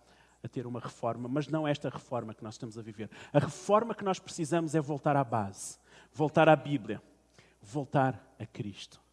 a 0.42 0.48
ter 0.48 0.66
uma 0.66 0.80
reforma, 0.80 1.28
mas 1.28 1.48
não 1.48 1.66
esta 1.66 1.88
reforma 1.88 2.34
que 2.34 2.42
nós 2.42 2.54
estamos 2.54 2.78
a 2.78 2.82
viver. 2.82 3.10
A 3.32 3.38
reforma 3.38 3.94
que 3.94 4.04
nós 4.04 4.18
precisamos 4.18 4.74
é 4.74 4.80
voltar 4.80 5.16
à 5.16 5.24
base, 5.24 5.78
voltar 6.12 6.48
à 6.48 6.56
Bíblia, 6.56 7.02
voltar 7.60 8.34
a 8.38 8.46
Cristo 8.46 9.03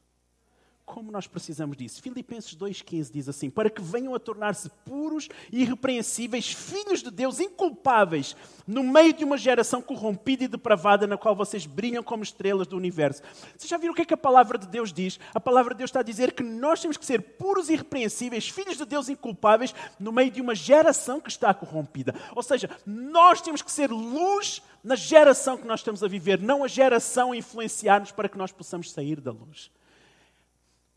como 0.92 1.10
nós 1.10 1.26
precisamos 1.26 1.78
disso. 1.78 2.02
Filipenses 2.02 2.54
2,15 2.54 3.12
diz 3.14 3.30
assim: 3.30 3.50
Para 3.50 3.70
que 3.70 3.82
venham 3.82 4.14
a 4.14 4.20
tornar-se 4.20 4.70
puros 4.86 5.30
e 5.50 5.62
irrepreensíveis, 5.62 6.52
filhos 6.52 7.02
de 7.02 7.10
Deus, 7.10 7.40
inculpáveis, 7.40 8.36
no 8.68 8.84
meio 8.84 9.14
de 9.14 9.24
uma 9.24 9.38
geração 9.38 9.82
corrompida 9.82 10.44
e 10.44 10.48
depravada, 10.50 11.08
na 11.08 11.18
qual 11.18 11.34
vocês 11.34 11.66
brilham 11.66 12.04
como 12.04 12.24
estrelas 12.24 12.68
do 12.68 12.76
universo. 12.76 13.22
Vocês 13.58 13.70
já 13.70 13.78
viram 13.78 13.94
o 13.94 13.96
que 13.96 14.02
é 14.02 14.06
que 14.06 14.14
a 14.14 14.18
palavra 14.18 14.58
de 14.58 14.68
Deus 14.68 14.92
diz? 14.92 15.18
A 15.34 15.40
palavra 15.40 15.74
de 15.74 15.78
Deus 15.78 15.90
está 15.90 16.02
a 16.02 16.04
dizer 16.04 16.34
que 16.34 16.44
nós 16.44 16.82
temos 16.82 16.98
que 16.98 17.06
ser 17.06 17.22
puros 17.22 17.70
e 17.70 17.74
irrepreensíveis, 17.74 18.50
filhos 18.50 18.78
de 18.78 18.84
Deus 18.84 19.08
inculpáveis, 19.08 19.74
no 19.98 20.12
meio 20.12 20.30
de 20.30 20.42
uma 20.42 20.54
geração 20.54 21.22
que 21.22 21.30
está 21.30 21.54
corrompida. 21.54 22.14
Ou 22.36 22.44
seja, 22.44 22.70
nós 22.86 23.40
temos 23.40 23.62
que 23.62 23.72
ser 23.72 23.90
luz 23.90 24.62
na 24.84 24.96
geração 24.96 25.58
que 25.58 25.66
nós 25.66 25.80
estamos 25.80 26.04
a 26.04 26.08
viver, 26.10 26.42
não 26.42 26.66
a 26.66 26.68
geração 26.68 27.32
a 27.32 27.38
influenciar-nos 27.38 28.12
para 28.12 28.28
que 28.28 28.38
nós 28.38 28.52
possamos 28.52 28.92
sair 28.92 29.22
da 29.22 29.32
luz. 29.32 29.72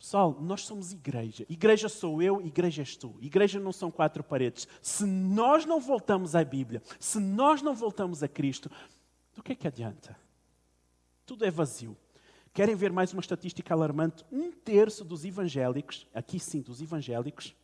Pessoal, 0.05 0.39
nós 0.39 0.67
somos 0.67 0.93
igreja. 0.93 1.47
Igreja 1.49 1.89
sou 1.89 2.21
eu, 2.21 2.39
igreja 2.43 2.83
és 2.83 2.95
tu. 2.95 3.17
Igreja 3.23 3.59
não 3.59 3.73
são 3.73 3.91
quatro 3.91 4.23
paredes. 4.23 4.69
Se 4.83 5.07
nós 5.07 5.65
não 5.65 5.81
voltamos 5.81 6.35
à 6.35 6.45
Bíblia, 6.45 6.83
se 7.01 7.19
nós 7.19 7.63
não 7.63 7.75
voltamos 7.75 8.23
a 8.23 8.29
Cristo, 8.29 8.71
do 9.35 9.43
que 9.43 9.53
é 9.53 9.55
que 9.55 9.67
adianta? 9.67 10.15
Tudo 11.25 11.47
é 11.47 11.51
vazio. 11.51 11.97
Querem 12.53 12.77
ver 12.77 12.93
mais 12.93 13.15
uma 13.15 13.23
estatística 13.23 13.73
alarmante? 13.73 14.23
Um 14.31 14.53
terço 14.53 15.07
dos 15.07 15.25
evangélicos, 15.25 16.07
aqui 16.13 16.39
sim, 16.39 16.61
dos 16.61 16.83
evangélicos, 16.83 17.57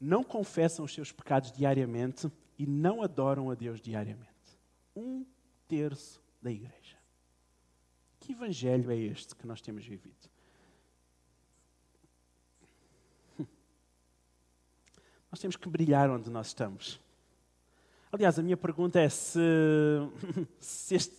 não 0.00 0.22
confessam 0.22 0.84
os 0.84 0.94
seus 0.94 1.10
pecados 1.10 1.50
diariamente 1.50 2.30
e 2.56 2.64
não 2.64 3.02
adoram 3.02 3.50
a 3.50 3.56
Deus 3.56 3.80
diariamente. 3.80 4.30
Um 4.94 5.26
terço 5.66 6.22
da 6.40 6.52
igreja. 6.52 6.96
Que 8.20 8.30
evangelho 8.30 8.88
é 8.92 8.96
este 8.96 9.34
que 9.34 9.48
nós 9.48 9.60
temos 9.60 9.84
vivido? 9.84 10.32
Nós 15.34 15.40
temos 15.40 15.56
que 15.56 15.68
brilhar 15.68 16.08
onde 16.10 16.30
nós 16.30 16.46
estamos. 16.46 17.00
Aliás, 18.12 18.38
a 18.38 18.42
minha 18.42 18.56
pergunta 18.56 19.00
é 19.00 19.08
se, 19.08 19.40
se, 20.60 20.94
este, 20.94 21.16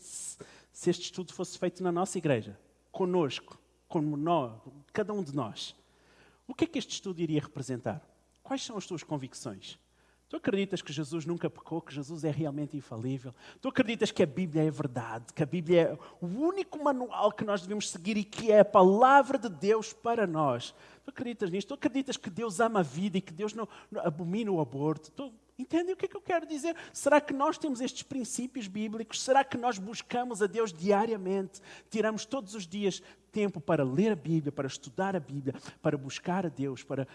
se 0.72 0.89
este 0.89 1.03
estudo 1.03 1.34
fosse 1.34 1.60
feito 1.60 1.84
na 1.84 1.91
nossa 1.91 2.17
igreja, 2.17 2.57
conosco, 2.93 3.60
como 3.89 4.15
nós, 4.15 4.53
cada 4.93 5.12
um 5.12 5.22
de 5.22 5.36
nós, 5.36 5.75
o 6.48 6.55
que 6.55 6.63
é 6.63 6.67
que 6.67 6.79
este 6.79 6.93
estudo 6.93 7.19
iria 7.19 7.41
representar? 7.41 8.01
Quais 8.41 8.63
são 8.63 8.77
as 8.77 8.86
tuas 8.86 9.03
convicções? 9.03 9.77
Tu 10.27 10.38
acreditas 10.38 10.82
que 10.82 10.91
Jesus 10.91 11.25
nunca 11.25 11.50
pecou, 11.50 11.82
que 11.82 11.94
Jesus 11.94 12.24
é 12.24 12.32
realmente 12.32 12.75
infalível? 12.75 13.34
Tu 13.62 13.67
acreditas 13.67 14.12
que 14.12 14.24
a 14.24 14.25
Bíblia 14.25 14.63
é 14.63 14.72
verdade, 14.72 15.32
que 15.34 15.44
a 15.44 15.46
Bíblia 15.46 15.82
é 15.82 15.98
o 16.20 16.25
único 16.25 16.84
manual 16.84 17.32
que 17.32 17.44
nós 17.44 17.62
devemos 17.62 17.89
seguir 17.91 18.17
e 18.17 18.24
que 18.24 18.51
é 18.51 18.62
a 18.62 18.65
palavra 18.65 19.38
de 19.38 19.50
Deus 19.50 19.94
para 19.94 20.25
nós? 20.25 20.74
Tu 21.03 21.12
acreditas 21.12 21.51
nisto? 21.51 21.67
Tu 21.70 21.74
acreditas 21.75 22.17
que 22.17 22.29
Deus 22.32 22.60
ama 22.60 22.79
a 22.79 22.84
vida 22.84 23.20
e 23.20 23.22
que 23.22 23.32
Deus 23.32 23.53
não, 23.53 23.67
não 23.91 24.01
abomina 24.01 24.51
o 24.51 24.60
aborto? 24.60 25.12
Tu, 25.12 25.32
entendem 25.60 25.94
o 25.94 25.98
que 25.98 26.05
é 26.05 26.10
que 26.10 26.17
eu 26.17 26.22
quero 26.22 26.48
dizer? 26.48 26.75
Será 26.91 27.22
que 27.22 27.34
nós 27.34 27.58
temos 27.60 27.79
estes 27.79 28.01
princípios 28.01 28.67
bíblicos? 28.67 29.22
Será 29.22 29.44
que 29.44 29.58
nós 29.58 29.77
buscamos 29.77 30.41
a 30.41 30.48
Deus 30.48 30.74
diariamente? 30.74 31.62
Tiramos 31.89 32.25
todos 32.25 32.55
os 32.55 32.67
dias 32.67 33.01
tempo 33.32 33.62
para 33.62 33.84
ler 33.84 34.12
a 34.12 34.15
Bíblia, 34.15 34.51
para 34.51 34.67
estudar 34.67 35.15
a 35.15 35.20
Bíblia, 35.20 35.53
para 35.82 35.98
buscar 35.98 36.48
a 36.48 36.50
Deus, 36.50 36.84
para, 36.84 37.08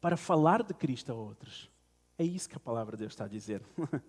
para 0.00 0.16
falar 0.16 0.62
de 0.62 0.74
Cristo 0.74 1.12
a 1.12 1.14
outros? 1.14 1.70
É 2.18 2.24
isso 2.24 2.48
que 2.48 2.56
a 2.56 2.60
palavra 2.60 2.96
de 2.96 3.00
Deus 3.00 3.12
está 3.12 3.24
a 3.24 3.28
dizer. 3.28 3.62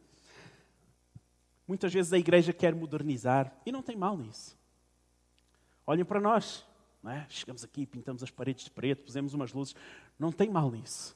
Muitas 1.67 1.93
vezes 1.93 2.11
a 2.11 2.17
igreja 2.17 2.51
quer 2.51 2.75
modernizar 2.75 3.55
e 3.65 3.71
não 3.71 3.81
tem 3.81 3.95
mal 3.95 4.17
nisso. 4.17 4.57
Olhem 5.85 6.05
para 6.05 6.19
nós, 6.19 6.65
é? 7.05 7.25
chegamos 7.29 7.63
aqui, 7.63 7.85
pintamos 7.85 8.23
as 8.23 8.31
paredes 8.31 8.65
de 8.65 8.71
preto, 8.71 9.03
pusemos 9.03 9.33
umas 9.33 9.51
luzes, 9.51 9.75
não 10.17 10.31
tem 10.31 10.49
mal 10.49 10.71
nisso. 10.71 11.15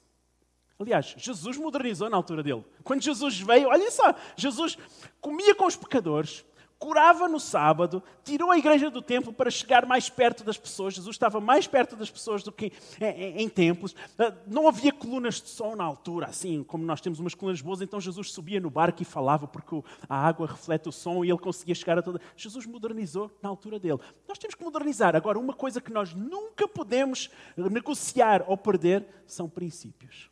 Aliás, 0.79 1.15
Jesus 1.17 1.57
modernizou 1.57 2.09
na 2.09 2.17
altura 2.17 2.43
dele. 2.43 2.63
Quando 2.83 3.01
Jesus 3.01 3.39
veio, 3.39 3.67
olhem 3.69 3.89
só, 3.89 4.13
Jesus 4.35 4.77
comia 5.19 5.55
com 5.55 5.65
os 5.65 5.75
pecadores, 5.75 6.45
curava 6.79 7.27
no 7.27 7.39
sábado, 7.39 8.03
tirou 8.23 8.51
a 8.51 8.57
igreja 8.57 8.89
do 8.89 9.01
templo 9.01 9.33
para 9.33 9.49
chegar 9.49 9.85
mais 9.85 10.09
perto 10.09 10.43
das 10.43 10.57
pessoas. 10.57 10.93
Jesus 10.93 11.15
estava 11.15 11.39
mais 11.39 11.67
perto 11.67 11.95
das 11.95 12.09
pessoas 12.09 12.43
do 12.43 12.51
que 12.51 12.71
em, 13.01 13.41
em, 13.43 13.49
templos. 13.49 13.95
Ah, 14.17 14.33
não 14.45 14.67
havia 14.67 14.91
colunas 14.91 15.41
de 15.41 15.49
som 15.49 15.75
na 15.75 15.83
altura, 15.83 16.27
assim 16.27 16.63
como 16.63 16.85
nós 16.85 17.01
temos 17.01 17.19
umas 17.19 17.33
colunas 17.33 17.61
boas, 17.61 17.81
então 17.81 17.99
Jesus 17.99 18.31
subia 18.31 18.59
no 18.59 18.69
barco 18.69 19.01
e 19.01 19.05
falava, 19.05 19.47
porque 19.47 19.81
a 20.07 20.15
água 20.27 20.47
reflete 20.47 20.87
o 20.89 20.91
som 20.91 21.23
e 21.23 21.29
ele 21.29 21.39
conseguia 21.39 21.75
chegar 21.75 21.97
a 21.97 22.01
toda. 22.01 22.21
Jesus 22.35 22.65
modernizou 22.65 23.31
na 23.41 23.49
altura 23.49 23.79
dele. 23.79 23.99
Nós 24.27 24.37
temos 24.37 24.55
que 24.55 24.63
modernizar. 24.63 25.15
Agora, 25.15 25.39
uma 25.39 25.53
coisa 25.53 25.81
que 25.81 25.91
nós 25.91 26.13
nunca 26.13 26.67
podemos 26.67 27.29
negociar 27.55 28.45
ou 28.47 28.57
perder 28.57 29.05
são 29.25 29.49
princípios. 29.49 30.29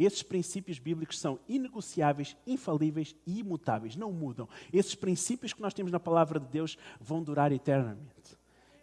Esses 0.00 0.22
princípios 0.22 0.78
bíblicos 0.78 1.18
são 1.18 1.38
inegociáveis, 1.46 2.34
infalíveis 2.46 3.14
e 3.26 3.40
imutáveis, 3.40 3.96
não 3.96 4.10
mudam. 4.10 4.48
Esses 4.72 4.94
princípios 4.94 5.52
que 5.52 5.60
nós 5.60 5.74
temos 5.74 5.92
na 5.92 6.00
palavra 6.00 6.40
de 6.40 6.46
Deus 6.46 6.78
vão 6.98 7.22
durar 7.22 7.52
eternamente. 7.52 8.38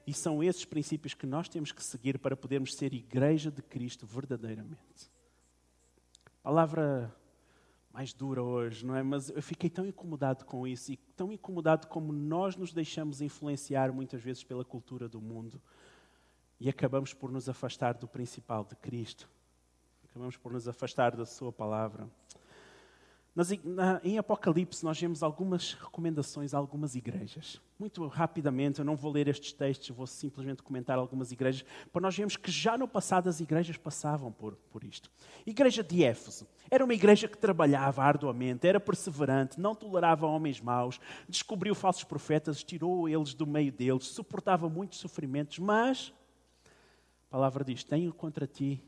E 0.06 0.14
são 0.14 0.44
esses 0.44 0.64
princípios 0.64 1.16
que 1.16 1.26
nós 1.26 1.50
temos 1.50 1.72
que 1.72 1.84
seguir 1.84 2.20
para 2.20 2.38
podermos 2.38 2.76
ser 2.76 2.94
igreja 2.94 3.50
de 3.50 3.64
Cristo 3.64 4.06
verdadeiramente. 4.06 5.12
Palavra 6.44 7.12
mais 7.92 8.14
dura 8.14 8.44
hoje, 8.44 8.86
não 8.86 8.96
é? 8.96 9.02
Mas 9.02 9.32
eu 9.32 9.42
fiquei 9.42 9.72
tão 9.72 9.88
incomodado 9.88 10.46
com 10.46 10.68
isso 10.68 10.92
e 10.92 10.98
tão 11.16 11.32
incomodado 11.32 11.88
como 11.88 12.14
nós 12.14 12.56
nos 12.56 12.72
deixamos 12.72 13.22
influenciar 13.22 13.92
muitas 13.92 14.22
vezes 14.22 14.44
pela 14.44 14.64
cultura 14.64 15.10
do 15.10 15.20
mundo 15.20 15.60
e 16.60 16.70
acabamos 16.70 17.12
por 17.12 17.32
nos 17.32 17.50
afastar 17.50 17.96
do 17.96 18.08
principal 18.08 18.64
de 18.64 18.76
Cristo 18.76 19.28
acabamos 20.18 20.38
por 20.38 20.52
nos 20.52 20.68
afastar 20.68 21.16
da 21.16 21.26
Sua 21.28 21.52
palavra. 21.52 22.10
Nas, 23.36 23.52
na, 23.64 24.02
em 24.04 24.18
Apocalipse, 24.18 24.84
nós 24.84 25.00
vemos 25.00 25.22
algumas 25.22 25.74
recomendações 25.74 26.56
a 26.56 26.58
algumas 26.58 26.96
igrejas. 26.96 27.62
Muito 27.78 28.06
rapidamente, 28.08 28.80
eu 28.80 28.86
não 28.86 28.96
vou 28.96 29.12
ler 29.12 29.28
estes 29.28 29.54
textos, 29.54 29.90
vou 29.90 30.08
simplesmente 30.08 30.64
comentar 30.64 30.98
algumas 30.98 31.32
igrejas, 31.32 31.64
para 31.94 32.02
nós 32.02 32.18
vermos 32.18 32.36
que 32.36 32.50
já 32.50 32.76
no 32.76 32.88
passado 32.88 33.30
as 33.30 33.40
igrejas 33.40 33.78
passavam 33.78 34.32
por, 34.32 34.56
por 34.72 34.84
isto. 34.84 35.12
Igreja 35.46 35.84
de 35.84 36.04
Éfeso 36.04 36.48
era 36.72 36.84
uma 36.84 36.96
igreja 36.96 37.28
que 37.28 37.38
trabalhava 37.38 38.02
arduamente, 38.02 38.66
era 38.66 38.80
perseverante, 38.80 39.60
não 39.60 39.76
tolerava 39.76 40.26
homens 40.26 40.60
maus, 40.60 41.00
descobriu 41.30 41.76
falsos 41.76 42.04
profetas, 42.04 42.64
tirou 42.64 43.08
eles 43.08 43.36
do 43.36 43.46
meio 43.46 43.72
deles, 43.72 44.08
suportava 44.08 44.68
muitos 44.68 44.98
sofrimentos, 44.98 45.60
mas, 45.60 46.12
a 47.28 47.30
palavra 47.30 47.64
diz: 47.64 47.84
Tenho 47.84 48.12
contra 48.12 48.48
ti 48.48 48.84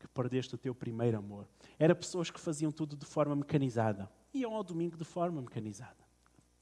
que 0.00 0.08
perdeste 0.08 0.54
o 0.54 0.58
teu 0.58 0.74
primeiro 0.74 1.18
amor. 1.18 1.46
Era 1.78 1.94
pessoas 1.94 2.30
que 2.30 2.40
faziam 2.40 2.72
tudo 2.72 2.96
de 2.96 3.04
forma 3.04 3.36
mecanizada. 3.36 4.10
Iam 4.32 4.54
ao 4.54 4.64
domingo 4.64 4.96
de 4.96 5.04
forma 5.04 5.42
mecanizada. 5.42 6.00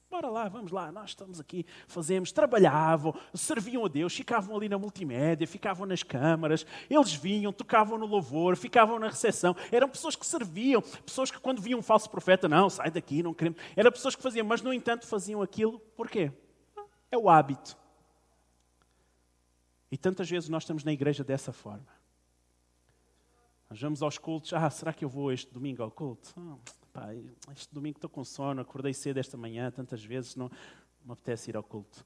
Bora 0.09 0.27
lá, 0.27 0.49
vamos 0.49 0.71
lá, 0.71 0.91
nós 0.91 1.11
estamos 1.11 1.39
aqui, 1.39 1.63
fazemos, 1.87 2.31
trabalhavam, 2.31 3.13
serviam 3.31 3.85
a 3.85 3.87
Deus, 3.87 4.13
ficavam 4.15 4.57
ali 4.57 4.67
na 4.67 4.77
multimédia, 4.77 5.45
ficavam 5.45 5.85
nas 5.85 6.01
câmaras, 6.01 6.65
eles 6.89 7.13
vinham, 7.13 7.53
tocavam 7.53 7.95
no 7.95 8.07
louvor, 8.07 8.57
ficavam 8.57 8.97
na 8.97 9.07
recepção. 9.07 9.55
Eram 9.71 9.87
pessoas 9.87 10.15
que 10.15 10.25
serviam, 10.25 10.81
pessoas 10.81 11.29
que 11.29 11.39
quando 11.39 11.61
viam 11.61 11.79
um 11.79 11.83
falso 11.83 12.09
profeta, 12.09 12.49
não, 12.49 12.71
sai 12.71 12.89
daqui, 12.89 13.21
não 13.21 13.35
queremos. 13.35 13.61
Eram 13.75 13.91
pessoas 13.91 14.15
que 14.15 14.23
faziam, 14.23 14.45
mas 14.45 14.63
no 14.63 14.73
entanto 14.73 15.05
faziam 15.05 15.43
aquilo, 15.43 15.79
porquê? 15.95 16.31
É 17.11 17.17
o 17.17 17.29
hábito. 17.29 17.77
E 19.91 19.97
tantas 19.97 20.27
vezes 20.27 20.49
nós 20.49 20.63
estamos 20.63 20.83
na 20.83 20.91
igreja 20.91 21.23
dessa 21.23 21.53
forma. 21.53 21.98
Nós 23.69 23.79
vamos 23.79 24.01
aos 24.01 24.17
cultos. 24.17 24.51
Ah, 24.51 24.67
será 24.71 24.91
que 24.91 25.05
eu 25.05 25.09
vou 25.09 25.31
este 25.31 25.53
domingo 25.53 25.83
ao 25.83 25.91
culto? 25.91 26.33
Oh, 26.35 26.57
pá, 26.91 27.13
este 27.55 27.71
domingo 27.71 27.97
estou 27.97 28.09
com 28.09 28.23
sono, 28.23 28.61
acordei 28.61 28.95
cedo 28.95 29.19
esta 29.19 29.37
manhã, 29.37 29.69
tantas 29.69 30.03
vezes, 30.03 30.35
não 30.35 30.49
me 31.05 31.11
apetece 31.11 31.51
ir 31.51 31.55
ao 31.55 31.61
culto. 31.61 32.03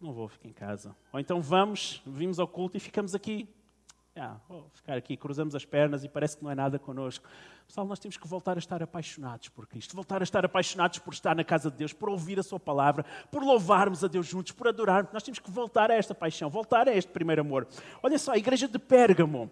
Não 0.00 0.12
vou, 0.12 0.26
ficar 0.26 0.48
em 0.48 0.52
casa. 0.52 0.96
Ou 1.12 1.20
então 1.20 1.40
vamos, 1.40 2.02
vimos 2.04 2.40
ao 2.40 2.48
culto 2.48 2.76
e 2.76 2.80
ficamos 2.80 3.14
aqui. 3.14 3.48
Ah, 4.16 4.40
vou 4.48 4.68
ficar 4.74 4.96
aqui, 4.96 5.16
cruzamos 5.16 5.54
as 5.54 5.64
pernas 5.64 6.02
e 6.02 6.08
parece 6.08 6.36
que 6.36 6.42
não 6.42 6.50
é 6.50 6.54
nada 6.56 6.80
connosco. 6.80 7.28
Pessoal, 7.64 7.86
nós 7.86 8.00
temos 8.00 8.16
que 8.16 8.26
voltar 8.26 8.56
a 8.56 8.58
estar 8.58 8.82
apaixonados 8.82 9.50
por 9.50 9.68
Cristo, 9.68 9.94
voltar 9.94 10.20
a 10.20 10.24
estar 10.24 10.44
apaixonados 10.44 10.98
por 10.98 11.14
estar 11.14 11.36
na 11.36 11.44
casa 11.44 11.70
de 11.70 11.76
Deus, 11.76 11.92
por 11.92 12.08
ouvir 12.08 12.40
a 12.40 12.42
Sua 12.42 12.58
palavra, 12.58 13.06
por 13.30 13.44
louvarmos 13.44 14.02
a 14.02 14.08
Deus 14.08 14.26
juntos, 14.26 14.50
por 14.50 14.66
adorarmos. 14.66 15.12
Nós 15.12 15.22
temos 15.22 15.38
que 15.38 15.48
voltar 15.48 15.92
a 15.92 15.94
esta 15.94 16.12
paixão, 16.12 16.50
voltar 16.50 16.88
a 16.88 16.92
este 16.92 17.12
primeiro 17.12 17.40
amor. 17.40 17.68
Olha 18.02 18.18
só, 18.18 18.32
a 18.32 18.36
igreja 18.36 18.66
de 18.66 18.80
Pérgamo 18.80 19.48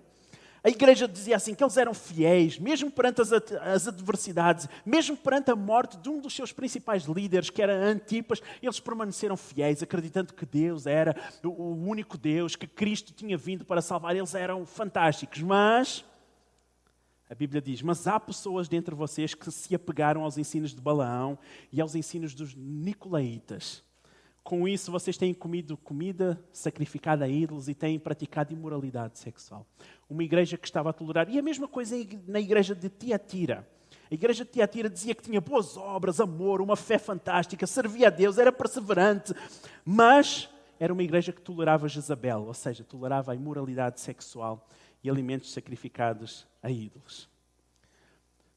a 0.62 0.68
igreja 0.68 1.08
dizia 1.08 1.36
assim 1.36 1.54
que 1.54 1.64
eles 1.64 1.76
eram 1.76 1.94
fiéis, 1.94 2.58
mesmo 2.58 2.90
perante 2.90 3.22
as, 3.22 3.32
as, 3.32 3.88
adversidades, 3.88 4.68
mesmo 4.84 5.16
perante 5.16 5.50
a 5.50 5.56
morte 5.56 5.96
de 5.96 6.08
um 6.08 6.20
dos 6.20 6.34
seus 6.34 6.52
principais 6.52 7.04
líderes, 7.04 7.48
que 7.48 7.62
era 7.62 7.74
Antipas, 7.74 8.42
eles 8.62 8.78
permaneceram 8.78 9.36
fiéis, 9.36 9.82
acreditando 9.82 10.34
que 10.34 10.44
Deus 10.44 10.86
era 10.86 11.16
o, 11.42 11.72
único 11.74 12.18
Deus, 12.18 12.56
que 12.56 12.66
Cristo 12.66 13.12
tinha 13.12 13.38
vindo 13.38 13.64
para 13.64 13.80
salvar. 13.80 14.14
Eles 14.14 14.34
eram 14.34 14.66
fantásticos, 14.66 15.40
mas 15.40 16.04
a 17.28 17.34
Bíblia 17.34 17.62
diz: 17.62 17.80
Mas 17.80 18.06
há 18.06 18.20
pessoas 18.20 18.68
dentre 18.68 18.94
vocês 18.94 19.34
que 19.34 19.50
se 19.50 19.74
apegaram 19.74 20.24
aos 20.24 20.36
ensinos 20.36 20.74
de 20.74 20.80
Balaão 20.80 21.38
e 21.72 21.80
aos 21.80 21.94
ensinos 21.94 22.34
dos 22.34 22.54
Nicolaítas. 22.54 23.82
Com 24.42 24.66
isso, 24.66 24.90
vocês 24.90 25.16
têm 25.16 25.32
comido 25.34 25.76
comida 25.76 26.42
sacrificada 26.52 27.24
a 27.24 27.28
ídolos 27.28 27.68
e 27.68 27.74
têm 27.74 27.98
praticado 27.98 28.52
imoralidade 28.52 29.18
sexual. 29.18 29.66
Uma 30.08 30.24
igreja 30.24 30.56
que 30.56 30.66
estava 30.66 30.90
a 30.90 30.92
tolerar. 30.92 31.28
E 31.28 31.38
a 31.38 31.42
mesma 31.42 31.68
coisa 31.68 31.94
na 32.26 32.40
igreja 32.40 32.74
de 32.74 32.88
Tiatira. 32.88 33.68
A 34.10 34.14
igreja 34.14 34.44
de 34.44 34.50
Tiatira 34.50 34.90
dizia 34.90 35.14
que 35.14 35.22
tinha 35.22 35.40
boas 35.40 35.76
obras, 35.76 36.20
amor, 36.20 36.60
uma 36.60 36.74
fé 36.74 36.98
fantástica, 36.98 37.64
servia 37.66 38.08
a 38.08 38.10
Deus, 38.10 38.38
era 38.38 38.50
perseverante, 38.50 39.32
mas 39.84 40.48
era 40.80 40.92
uma 40.92 41.02
igreja 41.02 41.32
que 41.32 41.40
tolerava 41.40 41.86
Jezabel, 41.88 42.42
ou 42.46 42.54
seja, 42.54 42.82
tolerava 42.82 43.30
a 43.30 43.36
imoralidade 43.36 44.00
sexual 44.00 44.66
e 45.04 45.08
alimentos 45.08 45.52
sacrificados 45.52 46.44
a 46.60 46.68
ídolos. 46.68 47.29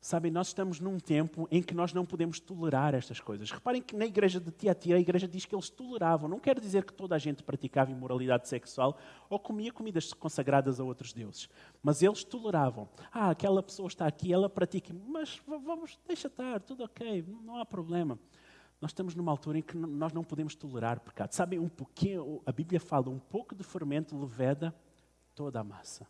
Sabem, 0.03 0.29
nós 0.29 0.47
estamos 0.47 0.81
num 0.81 0.99
tempo 0.99 1.47
em 1.49 1.63
que 1.63 1.73
nós 1.73 1.93
não 1.93 2.05
podemos 2.05 2.37
tolerar 2.37 2.93
estas 2.93 3.21
coisas. 3.21 3.49
Reparem 3.49 3.81
que 3.81 3.95
na 3.95 4.05
igreja 4.05 4.37
de 4.37 4.51
Tiatira, 4.51 4.97
a 4.97 4.99
igreja 4.99 5.25
diz 5.29 5.45
que 5.45 5.55
eles 5.55 5.69
toleravam. 5.69 6.27
Não 6.27 6.41
quer 6.41 6.59
dizer 6.59 6.83
que 6.83 6.91
toda 6.91 7.15
a 7.15 7.17
gente 7.17 7.41
praticava 7.41 7.89
imoralidade 7.89 8.49
sexual 8.49 8.97
ou 9.29 9.39
comia 9.39 9.71
comidas 9.71 10.11
consagradas 10.11 10.77
a 10.77 10.83
outros 10.83 11.13
deuses. 11.13 11.47
Mas 11.81 12.03
eles 12.03 12.21
toleravam. 12.25 12.89
Ah, 13.13 13.29
aquela 13.29 13.63
pessoa 13.63 13.87
está 13.87 14.05
aqui, 14.05 14.33
ela 14.33 14.49
pratica. 14.49 14.93
Mas 15.07 15.39
vamos, 15.47 15.97
deixa 16.05 16.27
estar, 16.27 16.59
tudo 16.59 16.83
ok, 16.83 17.25
não 17.41 17.55
há 17.55 17.65
problema. 17.65 18.19
Nós 18.81 18.91
estamos 18.91 19.15
numa 19.15 19.31
altura 19.31 19.59
em 19.59 19.61
que 19.61 19.77
nós 19.77 20.11
não 20.11 20.25
podemos 20.25 20.53
tolerar 20.53 20.99
pecado. 20.99 21.31
Sabem, 21.31 21.59
um 21.59 21.69
pouquinho, 21.69 22.41
a 22.45 22.51
Bíblia 22.51 22.81
fala, 22.81 23.09
um 23.09 23.19
pouco 23.19 23.55
de 23.55 23.63
fermento 23.63 24.19
leveda 24.19 24.75
toda 25.33 25.61
a 25.61 25.63
massa. 25.63 26.05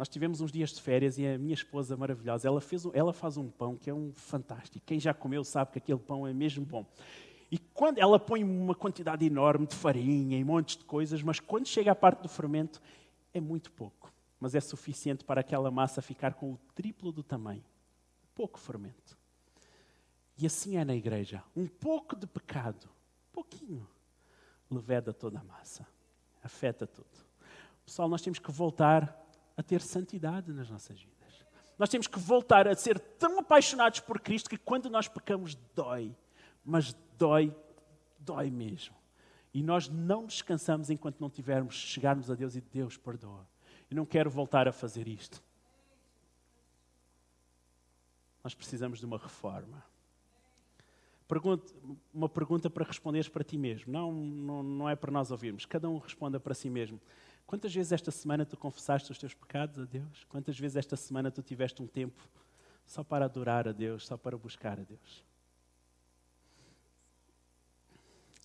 Nós 0.00 0.08
tivemos 0.08 0.40
uns 0.40 0.50
dias 0.50 0.70
de 0.70 0.80
férias 0.80 1.18
e 1.18 1.26
a 1.26 1.36
minha 1.36 1.52
esposa 1.52 1.94
maravilhosa, 1.94 2.48
ela, 2.48 2.58
fez, 2.62 2.86
ela 2.94 3.12
faz 3.12 3.36
um 3.36 3.50
pão 3.50 3.76
que 3.76 3.90
é 3.90 3.92
um 3.92 4.14
fantástico. 4.14 4.82
Quem 4.86 4.98
já 4.98 5.12
comeu 5.12 5.44
sabe 5.44 5.72
que 5.72 5.78
aquele 5.78 5.98
pão 5.98 6.26
é 6.26 6.32
mesmo 6.32 6.64
bom. 6.64 6.86
E 7.50 7.58
quando 7.58 7.98
ela 7.98 8.18
põe 8.18 8.42
uma 8.42 8.74
quantidade 8.74 9.26
enorme 9.26 9.66
de 9.66 9.76
farinha 9.76 10.38
e 10.38 10.42
montes 10.42 10.78
de 10.78 10.86
coisas, 10.86 11.22
mas 11.22 11.38
quando 11.38 11.66
chega 11.66 11.92
à 11.92 11.94
parte 11.94 12.22
do 12.22 12.30
fermento, 12.30 12.80
é 13.34 13.42
muito 13.42 13.70
pouco. 13.72 14.10
Mas 14.40 14.54
é 14.54 14.60
suficiente 14.60 15.22
para 15.22 15.42
aquela 15.42 15.70
massa 15.70 16.00
ficar 16.00 16.32
com 16.32 16.54
o 16.54 16.58
triplo 16.74 17.12
do 17.12 17.22
tamanho. 17.22 17.62
Pouco 18.34 18.58
fermento. 18.58 19.18
E 20.38 20.46
assim 20.46 20.78
é 20.78 20.84
na 20.86 20.94
igreja. 20.94 21.44
Um 21.54 21.66
pouco 21.66 22.16
de 22.16 22.26
pecado, 22.26 22.88
pouquinho, 23.30 23.86
leveda 24.70 25.12
toda 25.12 25.40
a 25.40 25.44
massa. 25.44 25.86
Afeta 26.42 26.86
tudo. 26.86 27.28
Pessoal, 27.84 28.08
nós 28.08 28.22
temos 28.22 28.38
que 28.38 28.50
voltar 28.50 29.20
a 29.60 29.62
ter 29.62 29.80
santidade 29.82 30.52
nas 30.52 30.68
nossas 30.68 31.00
vidas. 31.00 31.44
Nós 31.78 31.88
temos 31.88 32.06
que 32.06 32.18
voltar 32.18 32.66
a 32.66 32.74
ser 32.74 32.98
tão 32.98 33.38
apaixonados 33.38 34.00
por 34.00 34.18
Cristo 34.20 34.50
que 34.50 34.56
quando 34.56 34.90
nós 34.90 35.06
pecamos, 35.06 35.54
dói. 35.74 36.14
Mas 36.64 36.94
dói, 37.16 37.54
dói 38.18 38.50
mesmo. 38.50 38.94
E 39.52 39.62
nós 39.62 39.88
não 39.88 40.26
descansamos 40.26 40.90
enquanto 40.90 41.20
não 41.20 41.30
tivermos, 41.30 41.74
chegarmos 41.74 42.30
a 42.30 42.34
Deus 42.34 42.56
e 42.56 42.60
Deus 42.60 42.96
perdoa. 42.96 43.46
Eu 43.90 43.96
não 43.96 44.06
quero 44.06 44.30
voltar 44.30 44.68
a 44.68 44.72
fazer 44.72 45.08
isto. 45.08 45.42
Nós 48.42 48.54
precisamos 48.54 48.98
de 48.98 49.06
uma 49.06 49.18
reforma. 49.18 49.84
Pergunta, 51.28 51.72
uma 52.12 52.28
pergunta 52.28 52.70
para 52.70 52.84
responderes 52.84 53.28
para 53.28 53.44
ti 53.44 53.58
mesmo. 53.58 53.92
Não, 53.92 54.12
não, 54.12 54.62
não 54.62 54.88
é 54.88 54.96
para 54.96 55.10
nós 55.10 55.30
ouvirmos. 55.30 55.66
Cada 55.66 55.88
um 55.88 55.98
responda 55.98 56.40
para 56.40 56.54
si 56.54 56.70
mesmo. 56.70 57.00
Quantas 57.50 57.74
vezes 57.74 57.90
esta 57.90 58.12
semana 58.12 58.46
tu 58.46 58.56
confessaste 58.56 59.10
os 59.10 59.18
teus 59.18 59.34
pecados 59.34 59.76
a 59.76 59.84
Deus? 59.84 60.24
Quantas 60.28 60.56
vezes 60.56 60.76
esta 60.76 60.94
semana 60.94 61.32
tu 61.32 61.42
tiveste 61.42 61.82
um 61.82 61.86
tempo 61.88 62.22
só 62.86 63.02
para 63.02 63.24
adorar 63.24 63.66
a 63.66 63.72
Deus, 63.72 64.06
só 64.06 64.16
para 64.16 64.38
buscar 64.38 64.78
a 64.78 64.84
Deus? 64.84 65.24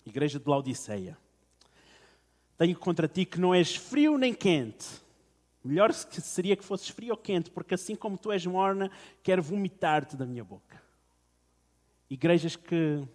igreja 0.04 0.40
de 0.40 0.50
Laodiceia. 0.50 1.16
Tenho 2.58 2.76
contra 2.76 3.06
ti 3.06 3.24
que 3.24 3.38
não 3.38 3.54
és 3.54 3.76
frio 3.76 4.18
nem 4.18 4.34
quente. 4.34 4.88
Melhor 5.62 5.92
seria 5.92 6.56
que 6.56 6.64
fosses 6.64 6.88
frio 6.88 7.12
ou 7.12 7.16
quente, 7.16 7.48
porque 7.48 7.74
assim 7.74 7.94
como 7.94 8.18
tu 8.18 8.32
és 8.32 8.44
morna, 8.44 8.90
quero 9.22 9.40
vomitar-te 9.40 10.16
da 10.16 10.26
minha 10.26 10.42
boca. 10.42 10.82
Igrejas 12.10 12.56
que 12.56 13.06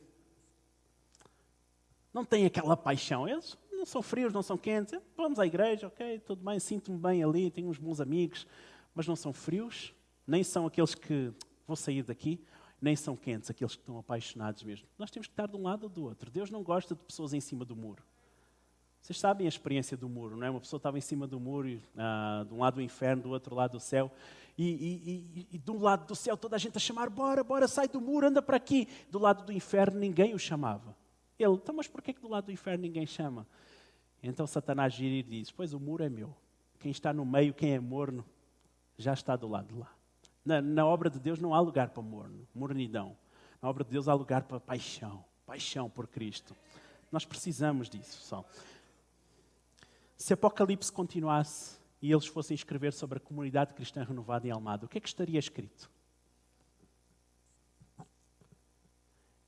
não 2.13 2.23
têm 2.23 2.45
aquela 2.45 2.77
paixão. 2.77 3.27
Eles 3.27 3.57
não 3.81 3.85
são 3.85 4.01
frios, 4.01 4.31
não 4.31 4.43
são 4.43 4.57
quentes. 4.57 4.97
Vamos 5.17 5.39
à 5.39 5.45
igreja, 5.45 5.87
ok, 5.87 6.19
tudo 6.19 6.43
bem, 6.45 6.59
sinto-me 6.59 6.99
bem 6.99 7.23
ali, 7.23 7.49
tenho 7.49 7.67
uns 7.67 7.79
bons 7.79 7.99
amigos, 7.99 8.45
mas 8.93 9.07
não 9.07 9.15
são 9.15 9.33
frios, 9.33 9.91
nem 10.25 10.43
são 10.43 10.67
aqueles 10.67 10.93
que 10.93 11.33
vou 11.65 11.75
sair 11.75 12.03
daqui, 12.03 12.39
nem 12.79 12.95
são 12.95 13.15
quentes, 13.15 13.49
aqueles 13.49 13.75
que 13.75 13.81
estão 13.81 13.97
apaixonados 13.97 14.61
mesmo. 14.61 14.87
Nós 14.99 15.09
temos 15.09 15.27
que 15.27 15.33
estar 15.33 15.47
de 15.47 15.57
um 15.57 15.63
lado 15.63 15.83
ou 15.83 15.89
do 15.89 16.03
outro. 16.03 16.29
Deus 16.29 16.51
não 16.51 16.61
gosta 16.61 16.93
de 16.93 17.01
pessoas 17.01 17.33
em 17.33 17.39
cima 17.39 17.65
do 17.65 17.75
muro. 17.75 18.03
Vocês 19.01 19.19
sabem 19.19 19.47
a 19.47 19.49
experiência 19.49 19.97
do 19.97 20.07
muro, 20.07 20.37
não 20.37 20.45
é? 20.45 20.49
Uma 20.51 20.59
pessoa 20.59 20.77
estava 20.77 20.95
em 20.95 21.01
cima 21.01 21.25
do 21.25 21.39
muro, 21.39 21.67
uh, 21.69 22.45
de 22.45 22.53
um 22.53 22.59
lado 22.59 22.75
do 22.75 22.81
inferno, 22.83 23.23
do 23.23 23.29
outro 23.31 23.55
lado 23.55 23.71
do 23.71 23.79
céu, 23.79 24.11
e, 24.55 24.63
e, 24.63 25.39
e, 25.39 25.47
e 25.53 25.57
de 25.57 25.71
um 25.71 25.79
lado 25.79 26.05
do 26.05 26.15
céu 26.15 26.37
toda 26.37 26.55
a 26.55 26.59
gente 26.59 26.77
a 26.77 26.79
chamar: 26.79 27.09
bora, 27.09 27.43
bora, 27.43 27.67
sai 27.67 27.87
do 27.87 27.99
muro, 27.99 28.27
anda 28.27 28.43
para 28.43 28.57
aqui. 28.57 28.87
Do 29.09 29.17
lado 29.17 29.43
do 29.43 29.51
inferno 29.51 29.99
ninguém 29.99 30.35
o 30.35 30.39
chamava. 30.39 30.95
Ele, 31.39 31.53
então, 31.53 31.73
mas 31.73 31.87
porquê 31.87 32.13
que 32.13 32.21
do 32.21 32.27
lado 32.27 32.45
do 32.45 32.51
inferno 32.51 32.83
ninguém 32.83 33.07
chama? 33.07 33.47
Então 34.23 34.45
Satanás 34.45 34.93
gira 34.93 35.15
e 35.15 35.23
diz: 35.23 35.51
Pois 35.51 35.73
o 35.73 35.79
muro 35.79 36.03
é 36.03 36.09
meu. 36.09 36.35
Quem 36.79 36.91
está 36.91 37.13
no 37.13 37.25
meio, 37.25 37.53
quem 37.53 37.73
é 37.73 37.79
morno, 37.79 38.25
já 38.97 39.13
está 39.13 39.35
do 39.35 39.47
lado 39.47 39.73
de 39.73 39.79
lá. 39.79 39.91
Na, 40.43 40.61
na 40.61 40.85
obra 40.85 41.09
de 41.09 41.19
Deus 41.19 41.39
não 41.39 41.53
há 41.53 41.59
lugar 41.59 41.89
para 41.89 42.01
morno, 42.01 42.47
mornidão. 42.53 43.15
Na 43.61 43.69
obra 43.69 43.83
de 43.83 43.91
Deus 43.91 44.07
há 44.07 44.13
lugar 44.13 44.43
para 44.43 44.59
paixão, 44.59 45.23
paixão 45.45 45.89
por 45.89 46.07
Cristo. 46.07 46.55
Nós 47.11 47.25
precisamos 47.25 47.89
disso, 47.89 48.17
pessoal. 48.17 48.45
Se 50.17 50.33
Apocalipse 50.33 50.91
continuasse 50.91 51.79
e 52.01 52.11
eles 52.11 52.25
fossem 52.25 52.55
escrever 52.55 52.93
sobre 52.93 53.17
a 53.17 53.21
comunidade 53.21 53.73
cristã 53.73 54.03
renovada 54.03 54.47
em 54.47 54.51
Almada, 54.51 54.85
o 54.85 54.89
que 54.89 54.97
é 54.97 55.01
que 55.01 55.07
estaria 55.07 55.39
escrito? 55.39 55.89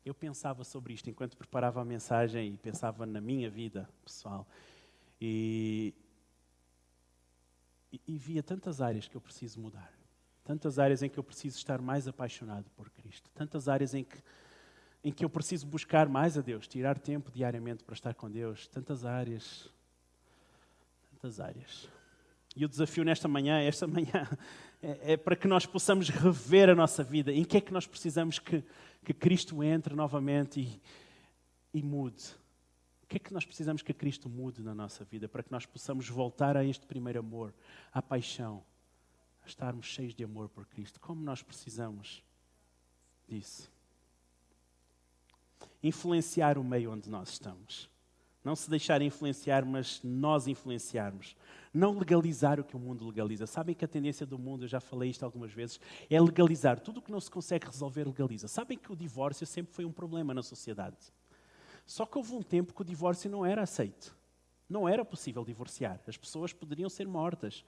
Eu 0.05 0.13
pensava 0.13 0.63
sobre 0.63 0.93
isto 0.93 1.09
enquanto 1.09 1.37
preparava 1.37 1.81
a 1.81 1.85
mensagem 1.85 2.53
e 2.53 2.57
pensava 2.57 3.05
na 3.05 3.21
minha 3.21 3.49
vida 3.49 3.89
pessoal. 4.03 4.47
E, 5.19 5.93
e, 7.91 8.01
e 8.07 8.17
via 8.17 8.43
tantas 8.43 8.81
áreas 8.81 9.07
que 9.07 9.15
eu 9.15 9.21
preciso 9.21 9.59
mudar. 9.59 9.91
Tantas 10.43 10.77
áreas 10.77 11.01
em 11.01 11.09
que 11.09 11.17
eu 11.17 11.23
preciso 11.23 11.57
estar 11.57 11.81
mais 11.81 12.07
apaixonado 12.07 12.69
por 12.71 12.89
Cristo. 12.89 13.29
Tantas 13.33 13.69
áreas 13.69 13.93
em 13.93 14.03
que, 14.03 14.17
em 15.03 15.11
que 15.11 15.23
eu 15.23 15.29
preciso 15.29 15.65
buscar 15.65 16.09
mais 16.09 16.37
a 16.37 16.41
Deus, 16.41 16.67
tirar 16.67 16.99
tempo 16.99 17.31
diariamente 17.31 17.83
para 17.83 17.93
estar 17.93 18.13
com 18.13 18.29
Deus. 18.29 18.67
Tantas 18.67 19.05
áreas 19.05 19.71
tantas 21.23 21.39
áreas. 21.39 21.89
E 22.53 22.65
o 22.65 22.67
desafio 22.67 23.05
nesta 23.05 23.29
manhã, 23.29 23.61
esta 23.61 23.87
manhã, 23.87 24.27
é, 24.83 25.13
é, 25.13 25.17
para 25.17 25.33
que 25.33 25.47
nós 25.47 25.65
possamos 25.65 26.09
rever 26.09 26.69
a 26.69 26.75
nossa 26.75 27.01
vida. 27.05 27.31
Em 27.31 27.45
que 27.45 27.55
é 27.55 27.61
que 27.61 27.71
nós 27.71 27.87
precisamos 27.87 28.37
que, 28.37 28.61
que 29.05 29.13
Cristo 29.13 29.63
entre 29.63 29.95
novamente 29.95 30.59
e, 30.59 30.81
e 31.73 31.81
mude? 31.81 32.25
O 33.01 33.07
que 33.07 33.15
é 33.15 33.19
que 33.19 33.33
nós 33.33 33.45
precisamos 33.45 33.81
que 33.81 33.93
Cristo 33.93 34.27
mude 34.27 34.61
na 34.61 34.75
nossa 34.75 35.05
vida 35.05 35.29
para 35.29 35.41
que 35.41 35.51
nós 35.51 35.65
possamos 35.65 36.09
voltar 36.09 36.57
a 36.57 36.65
este 36.65 36.85
primeiro 36.85 37.19
amor, 37.19 37.53
à 37.93 38.01
paixão, 38.01 38.61
a 39.41 39.47
estarmos 39.47 39.85
cheios 39.85 40.13
de 40.13 40.25
amor 40.25 40.49
por 40.49 40.65
Cristo? 40.65 40.99
Como 40.99 41.23
nós 41.23 41.41
precisamos 41.41 42.21
disso? 43.25 43.71
Influenciar 45.81 46.57
o 46.57 46.63
meio 46.63 46.91
onde 46.91 47.09
nós 47.09 47.29
estamos. 47.29 47.89
Não 48.43 48.55
se 48.55 48.69
deixar 48.69 49.01
influenciar, 49.01 49.65
mas 49.65 50.01
nós 50.03 50.47
influenciarmos. 50.47 51.35
Não 51.73 51.97
legalizar 51.97 52.59
o 52.59 52.63
que 52.63 52.75
o 52.75 52.79
mundo 52.79 53.07
legaliza. 53.07 53.47
Sabem 53.47 53.73
que 53.73 53.85
a 53.85 53.87
tendência 53.87 54.25
do 54.25 54.37
mundo, 54.37 54.65
eu 54.65 54.67
já 54.67 54.81
falei 54.81 55.09
isto 55.09 55.23
algumas 55.23 55.53
vezes, 55.53 55.79
é 56.09 56.19
legalizar. 56.19 56.79
Tudo 56.79 56.99
o 56.99 57.01
que 57.01 57.11
não 57.11 57.21
se 57.21 57.31
consegue 57.31 57.65
resolver, 57.65 58.05
legaliza. 58.05 58.47
Sabem 58.47 58.77
que 58.77 58.91
o 58.91 58.95
divórcio 58.95 59.47
sempre 59.47 59.73
foi 59.73 59.85
um 59.85 59.91
problema 59.91 60.33
na 60.33 60.43
sociedade. 60.43 60.97
Só 61.85 62.05
que 62.05 62.17
houve 62.17 62.33
um 62.33 62.41
tempo 62.43 62.73
que 62.73 62.81
o 62.81 62.85
divórcio 62.85 63.29
não 63.29 63.45
era 63.45 63.63
aceito. 63.63 64.15
Não 64.69 64.87
era 64.87 65.05
possível 65.05 65.45
divorciar. 65.45 65.99
As 66.05 66.17
pessoas 66.17 66.51
poderiam 66.51 66.89
ser 66.89 67.07
mortas. 67.07 67.63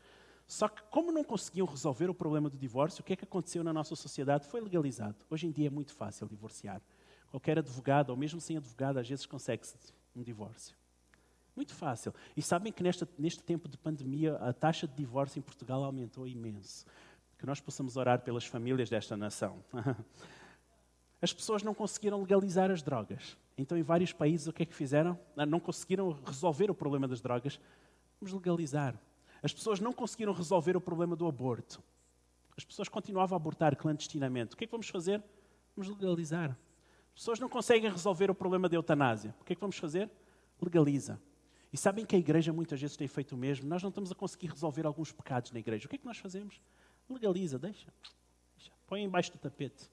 Só 0.47 0.67
que, 0.67 0.81
como 0.91 1.11
não 1.11 1.23
conseguiam 1.23 1.65
resolver 1.65 2.09
o 2.09 2.13
problema 2.13 2.49
do 2.49 2.57
divórcio, 2.57 3.01
o 3.01 3.03
que 3.03 3.13
é 3.13 3.15
que 3.15 3.23
aconteceu 3.23 3.63
na 3.63 3.73
nossa 3.73 3.95
sociedade? 3.95 4.45
Foi 4.47 4.61
legalizado. 4.61 5.25
Hoje 5.29 5.47
em 5.47 5.51
dia 5.51 5.67
é 5.67 5.69
muito 5.69 5.93
fácil 5.93 6.27
divorciar. 6.27 6.81
Qualquer 7.31 7.59
advogado, 7.59 8.09
ou 8.09 8.17
mesmo 8.17 8.39
sem 8.39 8.57
advogado, 8.57 8.97
às 8.97 9.07
vezes 9.07 9.25
consegue-se 9.25 9.75
um 10.15 10.23
divórcio. 10.23 10.75
Muito 11.55 11.73
fácil. 11.73 12.13
E 12.35 12.41
sabem 12.41 12.71
que 12.71 12.83
neste, 12.83 13.05
tempo 13.43 13.69
de 13.69 13.77
pandemia 13.77 14.35
a 14.35 14.51
taxa 14.51 14.87
de 14.87 14.93
divórcio 14.93 15.39
em 15.39 15.41
Portugal 15.41 15.83
aumentou 15.83 16.27
imenso. 16.27 16.85
Que 17.37 17.45
nós 17.45 17.61
possamos 17.61 17.95
orar 17.95 18.21
pelas 18.21 18.45
famílias 18.45 18.89
desta 18.89 19.15
nação. 19.15 19.63
As 21.21 21.31
pessoas 21.33 21.63
não 21.63 21.73
conseguiram 21.73 22.19
legalizar 22.19 22.69
as 22.69 22.83
drogas. 22.83 23.35
Então, 23.57 23.77
em 23.77 23.81
vários 23.81 24.11
países, 24.11 24.47
o 24.47 24.53
que 24.53 24.61
é 24.61 24.65
que 24.65 24.75
fizeram? 24.75 25.17
Ah, 25.35 25.45
não 25.45 25.59
conseguiram 25.59 26.11
resolver 26.11 26.69
o 26.69 26.75
problema 26.75 27.07
das 27.07 27.21
drogas. 27.21 27.59
Vamos 28.19 28.33
legalizar. 28.33 28.99
As 29.41 29.53
pessoas 29.53 29.79
não 29.79 29.93
conseguiram 29.93 30.33
resolver 30.33 30.75
o 30.77 30.81
problema 30.81 31.15
do 31.15 31.25
aborto. 31.25 31.81
As 32.57 32.63
pessoas 32.63 32.89
continuavam 32.89 33.35
a 33.35 33.39
abortar 33.39 33.75
clandestinamente. 33.75 34.53
O 34.53 34.57
que 34.57 34.65
é 34.65 34.67
que 34.67 34.71
vamos 34.71 34.89
fazer? 34.89 35.23
Vamos 35.75 35.89
legalizar. 35.89 36.55
As 37.15 37.21
pessoas 37.21 37.39
não 37.39 37.47
conseguem 37.47 37.89
resolver 37.89 38.29
o 38.29 38.35
problema 38.35 38.67
da 38.67 38.75
eutanásia. 38.75 39.33
O 39.39 39.45
que 39.45 39.53
é 39.53 39.55
que 39.55 39.61
vamos 39.61 39.77
fazer? 39.77 40.11
Legaliza. 40.61 41.19
E 41.71 41.77
sabem 41.77 42.05
que 42.05 42.15
a 42.15 42.19
igreja 42.19 42.51
muitas 42.51 42.79
vezes 42.79 42.97
tem 42.97 43.07
feito 43.07 43.35
o 43.35 43.37
mesmo? 43.37 43.67
Nós 43.67 43.81
não 43.81 43.89
estamos 43.89 44.11
a 44.11 44.15
conseguir 44.15 44.47
resolver 44.47 44.85
alguns 44.85 45.13
pecados 45.13 45.51
na 45.51 45.59
igreja. 45.59 45.85
O 45.85 45.89
que 45.89 45.95
é 45.95 45.99
que 45.99 46.05
nós 46.05 46.17
fazemos? 46.17 46.59
Legaliza, 47.09 47.57
deixa. 47.57 47.91
deixa. 48.57 48.71
Põe 48.85 49.03
embaixo 49.03 49.31
do 49.31 49.37
tapete. 49.37 49.89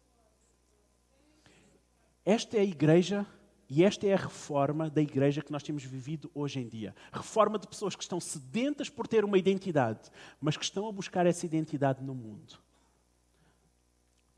Esta 2.24 2.56
é 2.56 2.60
a 2.60 2.64
igreja 2.64 3.24
e 3.68 3.84
esta 3.84 4.06
é 4.06 4.14
a 4.14 4.16
reforma 4.16 4.90
da 4.90 5.00
igreja 5.00 5.42
que 5.42 5.52
nós 5.52 5.62
temos 5.62 5.84
vivido 5.84 6.30
hoje 6.34 6.58
em 6.58 6.68
dia. 6.68 6.94
Reforma 7.12 7.56
de 7.56 7.68
pessoas 7.68 7.94
que 7.94 8.02
estão 8.02 8.20
sedentas 8.20 8.90
por 8.90 9.06
ter 9.06 9.24
uma 9.24 9.38
identidade, 9.38 10.10
mas 10.40 10.56
que 10.56 10.64
estão 10.64 10.88
a 10.88 10.92
buscar 10.92 11.24
essa 11.24 11.46
identidade 11.46 12.02
no 12.02 12.14
mundo. 12.14 12.58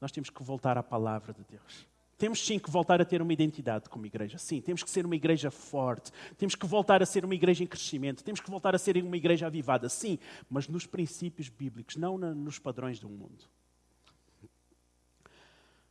Nós 0.00 0.12
temos 0.12 0.28
que 0.28 0.42
voltar 0.42 0.76
à 0.76 0.82
palavra 0.82 1.32
de 1.32 1.42
Deus. 1.44 1.93
Temos 2.16 2.44
sim 2.44 2.58
que 2.58 2.70
voltar 2.70 3.00
a 3.00 3.04
ter 3.04 3.20
uma 3.20 3.32
identidade 3.32 3.88
como 3.88 4.06
igreja. 4.06 4.38
Sim, 4.38 4.60
temos 4.60 4.82
que 4.82 4.90
ser 4.90 5.04
uma 5.04 5.16
igreja 5.16 5.50
forte. 5.50 6.12
Temos 6.36 6.54
que 6.54 6.66
voltar 6.66 7.02
a 7.02 7.06
ser 7.06 7.24
uma 7.24 7.34
igreja 7.34 7.64
em 7.64 7.66
crescimento. 7.66 8.22
Temos 8.22 8.40
que 8.40 8.50
voltar 8.50 8.74
a 8.74 8.78
ser 8.78 8.96
uma 9.02 9.16
igreja 9.16 9.46
avivada. 9.46 9.88
Sim, 9.88 10.18
mas 10.48 10.68
nos 10.68 10.86
princípios 10.86 11.48
bíblicos, 11.48 11.96
não 11.96 12.16
nos 12.16 12.58
padrões 12.58 13.00
do 13.00 13.08
mundo. 13.08 13.44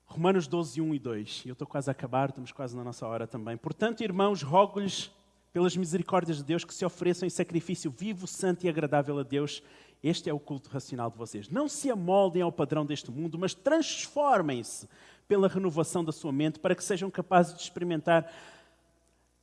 Romanos 0.05 0.47
12, 0.47 0.79
1 0.79 0.93
e 0.93 0.99
2. 0.99 1.43
E 1.45 1.49
eu 1.49 1.53
estou 1.53 1.67
quase 1.67 1.89
a 1.89 1.91
acabar, 1.91 2.29
estamos 2.29 2.51
quase 2.51 2.75
na 2.75 2.83
nossa 2.83 3.07
hora 3.07 3.25
também. 3.25 3.57
Portanto, 3.57 4.03
irmãos, 4.03 4.43
rogo-lhes 4.43 5.11
pelas 5.51 5.75
misericórdias 5.75 6.37
de 6.37 6.43
Deus 6.43 6.63
que 6.63 6.73
se 6.73 6.85
ofereçam 6.85 7.25
em 7.25 7.29
sacrifício 7.29 7.91
vivo, 7.91 8.27
santo 8.27 8.65
e 8.65 8.69
agradável 8.69 9.19
a 9.19 9.23
Deus. 9.23 9.63
Este 10.03 10.29
é 10.29 10.33
o 10.33 10.39
culto 10.39 10.69
racional 10.69 11.09
de 11.09 11.17
vocês. 11.17 11.47
Não 11.47 11.67
se 11.67 11.89
amoldem 11.89 12.41
ao 12.41 12.51
padrão 12.51 12.85
deste 12.85 13.09
mundo, 13.09 13.39
mas 13.39 13.53
transformem-se 13.53 14.87
pela 15.27 15.47
renovação 15.47 16.03
da 16.03 16.11
sua 16.11 16.31
mente, 16.31 16.59
para 16.59 16.75
que 16.75 16.83
sejam 16.83 17.09
capazes 17.09 17.55
de 17.55 17.61
experimentar 17.61 18.31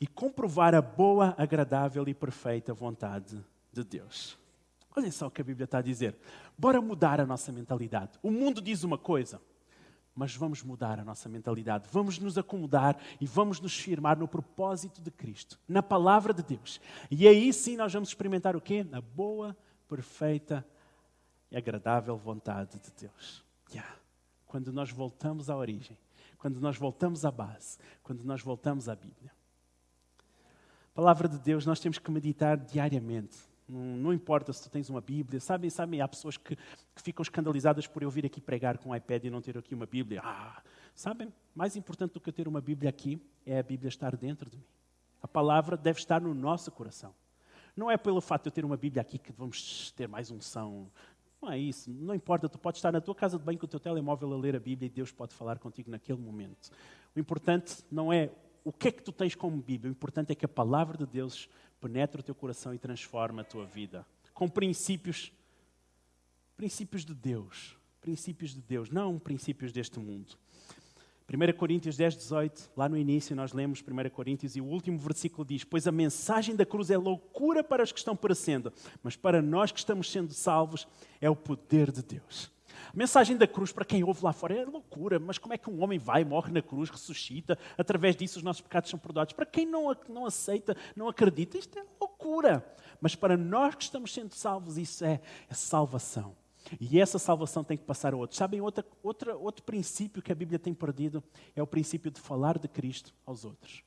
e 0.01 0.07
comprovar 0.07 0.75
a 0.75 0.81
boa, 0.81 1.35
agradável 1.37 2.09
e 2.09 2.15
perfeita 2.15 2.73
vontade 2.73 3.45
de 3.73 3.85
Deus. 3.85 4.39
Olhem 4.97 5.11
só 5.11 5.27
o 5.27 5.31
que 5.31 5.41
a 5.41 5.45
Bíblia 5.45 5.65
está 5.65 5.79
a 5.79 5.83
dizer. 5.83 6.17
Bora 6.57 6.81
mudar 6.81 7.21
a 7.21 7.27
nossa 7.27 7.53
mentalidade. 7.53 8.19
O 8.23 8.31
mundo 8.31 8.61
diz 8.61 8.83
uma 8.83 8.99
coisa, 8.99 9.41
mas 10.15 10.35
vamos 10.35 10.63
mudar 10.63 10.99
a 10.99 11.05
nossa 11.05 11.29
mentalidade. 11.29 11.89
Vamos 11.93 12.19
nos 12.19 12.37
acomodar 12.37 12.99
e 13.21 13.27
vamos 13.27 13.61
nos 13.61 13.79
firmar 13.79 14.19
no 14.19 14.27
propósito 14.27 15.01
de 15.01 15.11
Cristo, 15.11 15.59
na 15.69 15.83
palavra 15.83 16.33
de 16.33 16.43
Deus. 16.43 16.81
E 17.11 17.29
aí 17.29 17.53
sim 17.53 17.77
nós 17.77 17.93
vamos 17.93 18.09
experimentar 18.09 18.57
o 18.57 18.61
quê? 18.61 18.87
A 18.93 19.01
boa, 19.01 19.57
perfeita 19.89 20.67
e 21.51 21.57
agradável 21.57 22.17
vontade 22.17 22.79
de 22.81 22.91
Deus. 22.99 23.45
Yeah 23.73 24.00
quando 24.51 24.73
nós 24.73 24.91
voltamos 24.91 25.49
à 25.49 25.57
origem, 25.57 25.97
quando 26.37 26.61
nós 26.61 26.77
voltamos 26.77 27.25
à 27.25 27.31
base, 27.31 27.79
quando 28.03 28.25
nós 28.25 28.43
voltamos 28.43 28.89
à 28.89 28.97
Bíblia. 28.97 29.31
Palavra 30.93 31.29
de 31.29 31.39
Deus 31.39 31.65
nós 31.65 31.79
temos 31.79 32.01
que 32.01 32.11
meditar 32.11 32.57
diariamente. 32.57 33.39
Não, 33.69 33.81
não 33.81 34.13
importa 34.13 34.53
se 34.53 34.61
tu 34.65 34.69
tens 34.69 34.91
uma 34.91 35.01
Bíblia. 35.01 35.39
Sabem, 35.39 35.71
sabem 35.71 36.01
há 36.01 36.09
pessoas 36.09 36.37
que, 36.37 36.57
que, 36.57 37.01
ficam 37.01 37.23
escandalizadas 37.23 37.87
por 37.87 38.03
eu 38.03 38.11
vir 38.11 38.27
aqui 38.27 38.41
pregar 38.41 38.77
com 38.79 38.91
um 38.91 38.97
iPad 38.97 39.25
e 39.25 39.31
não 39.31 39.41
ter 39.41 39.57
aqui 39.57 39.73
uma 39.73 39.87
Bíblia. 39.87 40.21
Ah, 40.25 40.61
sabem, 40.97 41.33
mais 41.55 41.77
importante 41.77 42.15
do 42.15 42.21
que 42.21 42.29
eu 42.29 42.33
ter 42.33 42.49
uma 42.49 42.61
Bíblia 42.61 42.91
aqui 42.91 43.23
é 43.47 43.57
a 43.57 43.63
Bíblia 43.63 43.89
estar 43.89 44.17
dentro 44.17 44.51
de 44.51 44.57
mim. 44.57 44.67
A 45.23 45.29
palavra 45.29 45.77
deve 45.77 46.01
estar 46.01 46.21
no 46.21 46.35
nosso 46.35 46.73
coração. 46.73 47.15
Não 47.77 47.91
é 47.91 47.97
pelo 47.97 48.21
fato 48.21 48.43
de 48.43 48.49
eu 48.49 48.53
ter 48.53 48.65
uma 48.65 48.77
Bíblia 48.77 49.01
aqui 49.01 49.19
que 49.19 49.33
vamos 49.33 49.93
ter 49.93 50.09
mais 50.09 50.31
unção. 50.31 50.91
Não 51.41 51.51
é 51.51 51.59
isso. 51.59 51.91
Não 51.91 52.15
importa, 52.15 52.49
tu 52.49 52.59
podes 52.59 52.79
estar 52.79 52.93
na 52.93 53.01
tua 53.01 53.15
casa 53.15 53.39
de 53.39 53.45
banho 53.45 53.59
com 53.59 53.65
o 53.65 53.69
teu 53.69 53.81
telemóvel 53.81 54.33
a 54.33 54.37
ler 54.37 54.55
a 54.55 54.61
Bíblia 54.61 54.87
e 54.87 54.91
Deus 54.91 55.11
pode 55.11 55.35
falar 55.35 55.59
contigo 55.59 55.91
naquele 55.91 56.19
momento. 56.19 56.71
O 57.17 57.19
importante 57.19 57.83
não 57.91 58.13
é 58.13 58.31
o 58.63 58.73
que 58.73 58.89
é 58.89 58.93
que 58.93 59.03
tu 59.03 59.11
tens 59.11 59.35
como 59.35 59.57
Bíblia. 59.57 59.91
O 59.91 59.93
importante 59.93 60.33
é 60.33 60.35
que 60.35 60.45
a 60.45 60.49
palavra 60.49 60.99
de 60.99 61.07
Deus 61.07 61.49
penetre 61.81 62.21
o 62.21 62.23
teu 62.23 62.35
coração 62.35 62.75
e 62.75 62.79
transforme 62.79 63.41
a 63.41 63.45
tua 63.45 63.65
vida. 63.65 64.07
Com 64.35 64.49
princípios, 64.49 65.33
princípios 66.57 67.05
de 67.05 67.15
Deus. 67.15 67.77
Princípios 68.01 68.55
de 68.55 68.63
Deus, 68.63 68.91
não 68.91 69.19
princípios 69.19 69.73
deste 69.73 69.99
mundo. 69.99 70.37
1 71.33 71.57
Coríntios 71.57 71.97
10, 71.97 72.17
18, 72.17 72.73
lá 72.77 72.89
no 72.89 72.97
início 72.97 73.37
nós 73.37 73.53
lemos 73.53 73.81
1 73.81 74.11
Coríntios 74.11 74.57
e 74.57 74.61
o 74.61 74.65
último 74.65 74.99
versículo 74.99 75.45
diz: 75.45 75.63
Pois 75.63 75.87
a 75.87 75.93
mensagem 75.93 76.57
da 76.57 76.67
cruz 76.67 76.91
é 76.91 76.99
loucura 76.99 77.63
para 77.63 77.85
os 77.85 77.93
que 77.93 78.01
estão 78.01 78.17
perecendo, 78.17 78.73
mas 79.01 79.15
para 79.15 79.41
nós 79.41 79.71
que 79.71 79.79
estamos 79.79 80.11
sendo 80.11 80.33
salvos 80.33 80.89
é 81.21 81.31
o 81.31 81.37
poder 81.37 81.93
de 81.93 82.03
Deus. 82.03 82.51
A 82.93 82.97
mensagem 82.97 83.37
da 83.37 83.47
cruz, 83.47 83.71
para 83.71 83.85
quem 83.85 84.03
ouve 84.03 84.25
lá 84.25 84.33
fora, 84.33 84.57
é 84.57 84.65
loucura, 84.65 85.21
mas 85.21 85.39
como 85.39 85.55
é 85.55 85.59
que 85.59 85.71
um 85.71 85.81
homem 85.81 86.01
vai, 86.01 86.25
morre 86.25 86.51
na 86.51 86.61
cruz, 86.61 86.91
ressuscita, 86.91 87.57
através 87.79 88.17
disso 88.17 88.39
os 88.39 88.43
nossos 88.43 88.63
pecados 88.63 88.91
são 88.91 88.99
perdoados? 88.99 89.33
Para 89.33 89.47
quem 89.47 89.65
não, 89.65 89.97
não 90.09 90.27
aceita, 90.27 90.77
não 90.97 91.09
acredita, 91.09 91.57
isto 91.57 91.79
é 91.79 91.85
loucura. 92.01 92.67
Mas 93.01 93.15
para 93.15 93.37
nós 93.37 93.77
que 93.77 93.85
estamos 93.85 94.13
sendo 94.13 94.35
salvos, 94.35 94.77
isso 94.77 95.05
é, 95.05 95.21
é 95.49 95.55
salvação. 95.55 96.35
E 96.81 97.01
essa 97.01 97.19
salvação 97.19 97.65
tem 97.65 97.77
que 97.77 97.85
passar 97.85 98.13
a 98.13 98.17
outros. 98.17 98.39
Sabem, 98.39 98.61
outra, 98.61 98.85
outra, 99.03 99.37
outro 99.37 99.63
princípio 99.65 100.23
que 100.23 100.31
a 100.31 100.35
Bíblia 100.35 100.59
tem 100.59 100.75
perdido 100.75 101.23
é 101.55 101.63
o 101.63 101.67
princípio 101.67 102.11
de 102.11 102.21
falar 102.21 102.59
de 102.59 102.69
Cristo 102.69 103.15
aos 103.27 103.45
outros. 103.45 103.83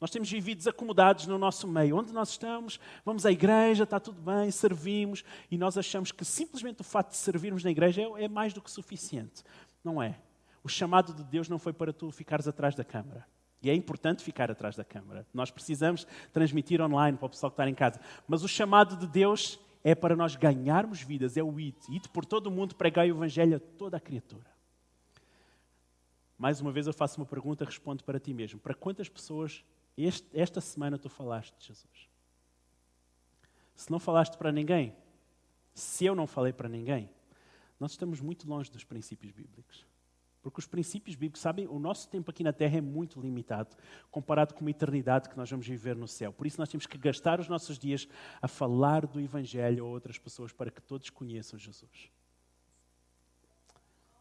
Nós 0.00 0.10
temos 0.10 0.30
vivido 0.30 0.68
acomodados 0.68 1.26
no 1.26 1.38
nosso 1.38 1.66
meio. 1.66 1.96
Onde 1.96 2.12
nós 2.12 2.30
estamos, 2.30 2.78
vamos 3.04 3.24
à 3.24 3.32
igreja, 3.32 3.84
está 3.84 3.98
tudo 3.98 4.20
bem, 4.20 4.50
servimos, 4.50 5.24
e 5.50 5.56
nós 5.56 5.78
achamos 5.78 6.12
que 6.12 6.24
simplesmente 6.24 6.82
o 6.82 6.84
fato 6.84 7.10
de 7.10 7.16
servirmos 7.16 7.64
na 7.64 7.70
igreja 7.70 8.02
é, 8.02 8.24
é 8.24 8.28
mais 8.28 8.52
do 8.52 8.60
que 8.60 8.70
suficiente. 8.70 9.42
Não 9.82 10.02
é. 10.02 10.18
O 10.62 10.68
chamado 10.68 11.14
de 11.14 11.24
Deus 11.24 11.48
não 11.48 11.58
foi 11.58 11.72
para 11.72 11.92
tu 11.92 12.10
ficares 12.10 12.46
atrás 12.46 12.74
da 12.74 12.84
câmara. 12.84 13.26
E 13.62 13.70
é 13.70 13.74
importante 13.74 14.22
ficar 14.22 14.50
atrás 14.50 14.76
da 14.76 14.84
câmara. 14.84 15.26
Nós 15.32 15.50
precisamos 15.50 16.06
transmitir 16.32 16.80
online 16.82 17.16
para 17.16 17.26
o 17.26 17.30
pessoal 17.30 17.50
que 17.50 17.54
está 17.54 17.68
em 17.68 17.74
casa. 17.74 17.98
Mas 18.28 18.44
o 18.44 18.48
chamado 18.48 18.96
de 18.96 19.06
Deus 19.06 19.58
é 19.86 19.94
para 19.94 20.16
nós 20.16 20.34
ganharmos 20.34 21.00
vidas, 21.00 21.36
é 21.36 21.44
o 21.44 21.58
it. 21.58 21.78
It 21.92 22.08
por 22.08 22.24
todo 22.26 22.48
o 22.48 22.50
mundo, 22.50 22.74
pregar 22.74 23.06
o 23.06 23.08
Evangelho 23.08 23.56
a 23.56 23.60
toda 23.60 23.96
a 23.96 24.00
criatura. 24.00 24.50
Mais 26.36 26.60
uma 26.60 26.72
vez 26.72 26.88
eu 26.88 26.92
faço 26.92 27.20
uma 27.20 27.24
pergunta, 27.24 27.64
respondo 27.64 28.02
para 28.02 28.18
ti 28.18 28.34
mesmo. 28.34 28.58
Para 28.58 28.74
quantas 28.74 29.08
pessoas 29.08 29.64
este, 29.96 30.26
esta 30.34 30.60
semana 30.60 30.98
tu 30.98 31.08
falaste 31.08 31.56
de 31.56 31.68
Jesus? 31.68 32.10
Se 33.76 33.88
não 33.88 34.00
falaste 34.00 34.36
para 34.36 34.50
ninguém, 34.50 34.92
se 35.72 36.04
eu 36.04 36.16
não 36.16 36.26
falei 36.26 36.52
para 36.52 36.68
ninguém, 36.68 37.08
nós 37.78 37.92
estamos 37.92 38.20
muito 38.20 38.48
longe 38.48 38.68
dos 38.68 38.82
princípios 38.82 39.30
bíblicos. 39.30 39.86
Porque 40.46 40.60
os 40.60 40.66
princípios 40.68 41.16
bíblicos, 41.16 41.40
sabem, 41.40 41.66
o 41.66 41.76
nosso 41.76 42.08
tempo 42.08 42.30
aqui 42.30 42.44
na 42.44 42.52
Terra 42.52 42.78
é 42.78 42.80
muito 42.80 43.20
limitado 43.20 43.76
comparado 44.12 44.54
com 44.54 44.64
a 44.64 44.70
eternidade 44.70 45.28
que 45.28 45.36
nós 45.36 45.50
vamos 45.50 45.66
viver 45.66 45.96
no 45.96 46.06
céu. 46.06 46.32
Por 46.32 46.46
isso 46.46 46.60
nós 46.60 46.68
temos 46.68 46.86
que 46.86 46.96
gastar 46.96 47.40
os 47.40 47.48
nossos 47.48 47.76
dias 47.76 48.06
a 48.40 48.46
falar 48.46 49.06
do 49.06 49.20
Evangelho 49.20 49.84
a 49.84 49.88
outras 49.88 50.18
pessoas 50.18 50.52
para 50.52 50.70
que 50.70 50.80
todos 50.80 51.10
conheçam 51.10 51.58
Jesus. 51.58 52.12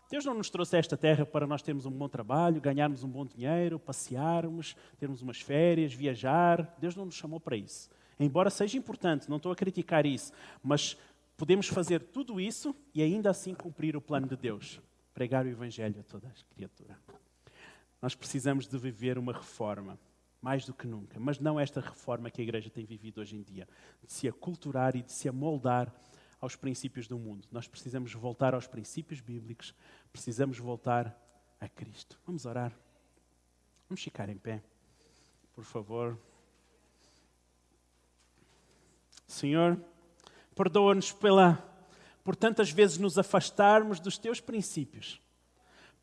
Deus 0.09 0.25
não 0.25 0.33
nos 0.33 0.49
trouxe 0.49 0.75
a 0.75 0.79
esta 0.79 0.97
terra 0.97 1.27
para 1.27 1.45
nós 1.45 1.61
termos 1.61 1.85
um 1.85 1.91
bom 1.91 2.09
trabalho, 2.09 2.59
ganharmos 2.59 3.03
um 3.03 3.07
bom 3.07 3.23
dinheiro, 3.23 3.77
passearmos, 3.77 4.75
termos 4.97 5.21
umas 5.21 5.39
férias, 5.39 5.93
viajar. 5.93 6.75
Deus 6.79 6.95
não 6.95 7.05
nos 7.05 7.13
chamou 7.13 7.39
para 7.39 7.55
isso. 7.55 7.88
Embora 8.19 8.49
seja 8.49 8.79
importante, 8.79 9.29
não 9.29 9.38
estou 9.38 9.51
a 9.51 9.55
criticar 9.55 10.07
isso, 10.07 10.33
mas 10.63 10.97
podemos 11.38 11.67
fazer 11.67 12.01
tudo 12.01 12.41
isso 12.41 12.75
e 12.95 13.03
ainda 13.03 13.29
assim 13.29 13.53
cumprir 13.53 13.95
o 13.95 14.01
plano 14.01 14.25
de 14.25 14.35
Deus 14.35 14.81
pregar 15.15 15.45
o 15.45 15.49
Evangelho 15.49 16.01
a 16.01 16.04
toda 16.04 16.28
a 16.28 16.54
criatura. 16.54 16.99
Nós 18.01 18.13
precisamos 18.13 18.67
de 18.67 18.78
viver 18.78 19.17
uma 19.17 19.32
reforma, 19.32 19.97
mais 20.41 20.65
do 20.65 20.73
que 20.73 20.86
nunca, 20.86 21.17
mas 21.19 21.39
não 21.39 21.60
esta 21.60 21.80
reforma 21.80 22.30
que 22.30 22.41
a 22.41 22.43
Igreja 22.43 22.69
tem 22.69 22.86
vivido 22.86 23.21
hoje 23.21 23.38
em 23.38 23.41
dia, 23.41 23.67
de 24.06 24.12
se 24.12 24.28
aculturar 24.28 24.95
e 24.95 25.01
de 25.01 25.12
se 25.12 25.30
amoldar 25.30 25.91
aos 26.39 26.56
princípios 26.58 27.08
do 27.08 27.17
mundo. 27.17 27.47
Nós 27.49 27.65
precisamos 27.65 28.13
voltar 28.13 28.54
aos 28.54 28.67
princípios 28.67 29.21
bíblicos, 29.21 29.73
precisamos 30.12 30.60
voltar 30.60 31.17
a 31.62 31.69
Cristo. 31.69 32.19
Vamos 32.28 32.45
orar. 32.45 32.78
Vamos 33.89 34.04
ficar 34.04 34.28
em 34.30 34.38
pé, 34.38 34.62
por 35.54 35.63
favor. 35.63 36.19
Senhor, 39.25 39.80
perdoa-nos 40.54 41.12
pela 41.13 41.74
por 42.25 42.35
tantas 42.35 42.69
vezes 42.69 42.97
nos 42.97 43.17
afastarmos 43.17 44.01
dos 44.01 44.17
teus 44.17 44.41
princípios 44.41 45.21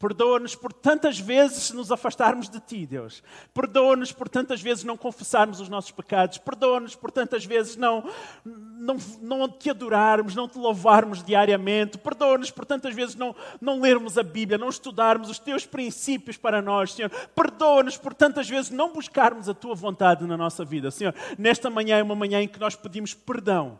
Perdoa-nos 0.02 0.56
por 0.56 0.72
tantas 0.72 1.20
vezes 1.20 1.70
nos 1.70 1.92
afastarmos 1.92 2.48
de 2.48 2.58
ti, 2.58 2.85
Deus. 2.85 3.22
Perdoa-nos 3.54 4.11
por 4.11 4.28
tantas 4.28 4.61
vezes 4.61 4.82
não 4.82 4.96
confessarmos 4.96 5.61
os 5.61 5.68
nossos 5.68 5.92
pecados. 5.92 6.38
Perdoa-nos 6.38 6.96
por 6.96 7.12
tantas 7.12 7.44
vezes 7.44 7.76
não, 7.76 8.11
não, 8.44 8.96
não 9.20 9.48
te 9.48 9.70
adorarmos, 9.70 10.35
não 10.35 10.48
te 10.48 10.58
louvarmos 10.58 11.22
diariamente. 11.22 11.98
Perdoa-nos 11.98 12.50
por 12.50 12.64
tantas 12.64 12.92
vezes 12.96 13.14
não, 13.14 13.32
não 13.61 13.80
lermos 13.80 14.18
a 14.18 14.24
Bíblia, 14.24 14.58
não 14.58 14.70
estudarmos 14.70 15.30
os 15.30 15.38
teus 15.38 15.64
princípios 15.64 16.37
para 16.37 16.61
nós, 16.61 16.94
Senhor. 16.94 17.11
Perdoa-nos 17.32 17.96
por 17.96 18.12
tantas 18.12 18.48
vezes 18.48 18.72
não 18.72 18.92
buscarmos 18.92 19.48
a 19.48 19.54
tua 19.54 19.76
vontade 19.76 20.26
na 20.26 20.37
nossa 20.37 20.64
vida, 20.64 20.90
Senhor. 20.90 21.14
Nesta 21.38 21.70
manhã 21.70 21.98
é 21.98 22.02
uma 22.02 22.16
manhã 22.16 22.42
em 22.42 22.48
que 22.48 22.58
nós 22.58 22.74
pedimos 22.74 23.14
perdão. 23.14 23.78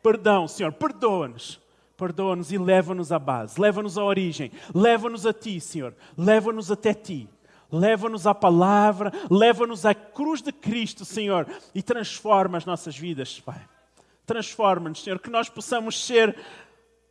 Perdão, 0.00 0.46
Senhor. 0.46 0.72
Perdoa-nos 0.72 1.65
perdoa-nos 1.96 2.52
e 2.52 2.58
leva-nos 2.58 3.10
à 3.10 3.18
base, 3.18 3.60
leva-nos 3.60 3.96
à 3.96 4.04
origem, 4.04 4.52
leva-nos 4.74 5.26
a 5.26 5.32
Ti, 5.32 5.60
Senhor, 5.60 5.94
leva-nos 6.16 6.70
até 6.70 6.94
Ti. 6.94 7.28
Leva-nos 7.70 8.28
à 8.28 8.34
palavra, 8.34 9.12
leva-nos 9.28 9.84
à 9.84 9.92
cruz 9.92 10.40
de 10.40 10.52
Cristo, 10.52 11.04
Senhor, 11.04 11.48
e 11.74 11.82
transforma 11.82 12.56
as 12.56 12.64
nossas 12.64 12.96
vidas, 12.96 13.40
Pai. 13.40 13.60
Transforma-nos, 14.24 15.02
Senhor, 15.02 15.18
que 15.18 15.28
nós 15.28 15.48
possamos 15.48 16.04
ser 16.04 16.36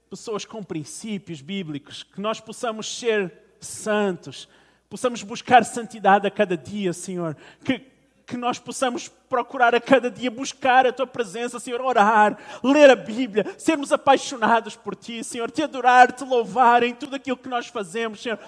pessoas 0.09 0.45
com 0.45 0.63
princípios 0.63 1.41
bíblicos, 1.41 2.03
que 2.03 2.21
nós 2.21 2.39
possamos 2.39 2.97
ser 2.97 3.33
santos, 3.59 4.47
possamos 4.89 5.23
buscar 5.23 5.65
santidade 5.65 6.25
a 6.25 6.31
cada 6.31 6.55
dia, 6.55 6.93
Senhor, 6.93 7.35
que, 7.63 7.79
que 8.25 8.37
nós 8.37 8.59
possamos 8.59 9.07
procurar 9.29 9.75
a 9.75 9.81
cada 9.81 10.09
dia 10.09 10.31
buscar 10.31 10.85
a 10.85 10.93
tua 10.93 11.07
presença, 11.07 11.59
Senhor, 11.59 11.81
orar, 11.81 12.37
ler 12.63 12.89
a 12.89 12.95
Bíblia, 12.95 13.55
sermos 13.57 13.91
apaixonados 13.91 14.75
por 14.75 14.95
ti, 14.95 15.23
Senhor, 15.23 15.51
te 15.51 15.63
adorar, 15.63 16.11
te 16.11 16.23
louvar 16.23 16.83
em 16.83 16.93
tudo 16.93 17.15
aquilo 17.15 17.37
que 17.37 17.49
nós 17.49 17.67
fazemos, 17.67 18.21
Senhor. 18.21 18.39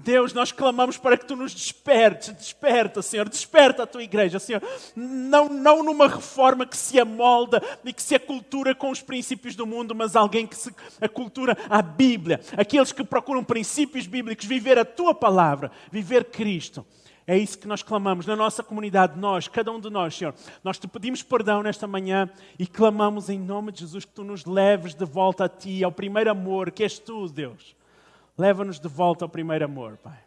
Deus, 0.00 0.32
nós 0.32 0.52
clamamos 0.52 0.96
para 0.96 1.16
que 1.18 1.26
tu 1.26 1.34
nos 1.34 1.52
despertes, 1.52 2.32
desperta, 2.32 3.02
Senhor, 3.02 3.28
desperta 3.28 3.82
a 3.82 3.86
tua 3.86 4.02
igreja, 4.02 4.38
Senhor. 4.38 4.62
Não, 4.94 5.48
não 5.48 5.82
numa 5.82 6.06
reforma 6.06 6.64
que 6.64 6.76
se 6.76 7.00
amolda 7.00 7.60
e 7.84 7.92
que 7.92 8.02
se 8.02 8.14
acultura 8.14 8.76
com 8.76 8.90
os 8.90 9.02
princípios 9.02 9.56
do 9.56 9.66
mundo, 9.66 9.96
mas 9.96 10.14
alguém 10.14 10.46
que 10.46 10.54
se 10.54 10.72
acultura 11.00 11.58
à 11.68 11.82
Bíblia. 11.82 12.40
Aqueles 12.56 12.92
que 12.92 13.02
procuram 13.02 13.42
princípios 13.42 14.06
bíblicos, 14.06 14.46
viver 14.46 14.78
a 14.78 14.84
tua 14.84 15.12
palavra, 15.12 15.72
viver 15.90 16.26
Cristo. 16.26 16.86
É 17.30 17.36
isso 17.36 17.58
que 17.58 17.68
nós 17.68 17.82
clamamos 17.82 18.24
na 18.24 18.34
nossa 18.34 18.62
comunidade, 18.62 19.18
nós, 19.18 19.46
cada 19.46 19.70
um 19.70 19.78
de 19.78 19.90
nós, 19.90 20.16
Senhor. 20.16 20.34
Nós 20.64 20.78
te 20.78 20.88
pedimos 20.88 21.22
perdão 21.22 21.62
nesta 21.62 21.86
manhã 21.86 22.26
e 22.58 22.66
clamamos 22.66 23.28
em 23.28 23.38
nome 23.38 23.70
de 23.70 23.80
Jesus 23.80 24.06
que 24.06 24.12
tu 24.12 24.24
nos 24.24 24.46
leves 24.46 24.94
de 24.94 25.04
volta 25.04 25.44
a 25.44 25.48
ti, 25.48 25.84
ao 25.84 25.92
primeiro 25.92 26.30
amor, 26.30 26.70
que 26.70 26.82
és 26.82 26.98
tu, 26.98 27.28
Deus. 27.28 27.76
Leva-nos 28.38 28.80
de 28.80 28.88
volta 28.88 29.26
ao 29.26 29.28
primeiro 29.28 29.62
amor, 29.62 29.98
Pai. 29.98 30.18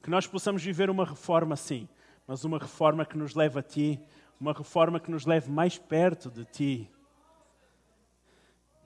Que 0.00 0.08
nós 0.08 0.28
possamos 0.28 0.62
viver 0.62 0.88
uma 0.90 1.04
reforma, 1.04 1.56
sim, 1.56 1.88
mas 2.24 2.44
uma 2.44 2.60
reforma 2.60 3.04
que 3.04 3.18
nos 3.18 3.34
leve 3.34 3.58
a 3.58 3.62
ti, 3.62 4.00
uma 4.40 4.52
reforma 4.52 5.00
que 5.00 5.10
nos 5.10 5.26
leve 5.26 5.50
mais 5.50 5.76
perto 5.76 6.30
de 6.30 6.44
ti. 6.44 6.88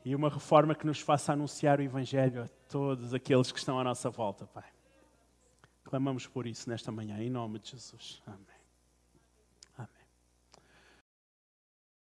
E 0.07 0.17
uma 0.17 0.31
reforma 0.31 0.75
que 0.75 0.87
nos 0.87 1.01
faça 1.01 1.35
anunciar 1.35 1.81
o 1.81 1.83
Evangelho 1.83 2.45
a 2.45 2.49
todos 2.67 3.13
aqueles 3.13 3.53
que 3.53 3.59
estão 3.59 3.79
à 3.79 3.85
nossa 3.85 4.09
volta, 4.09 4.47
Pai. 4.47 4.80
Clamamos 5.91 6.25
por 6.25 6.47
isso 6.47 6.71
nesta 6.71 6.93
manhã, 6.93 7.19
em 7.19 7.29
nome 7.29 7.59
de 7.59 7.71
Jesus. 7.71 8.23
Amém. 8.25 8.60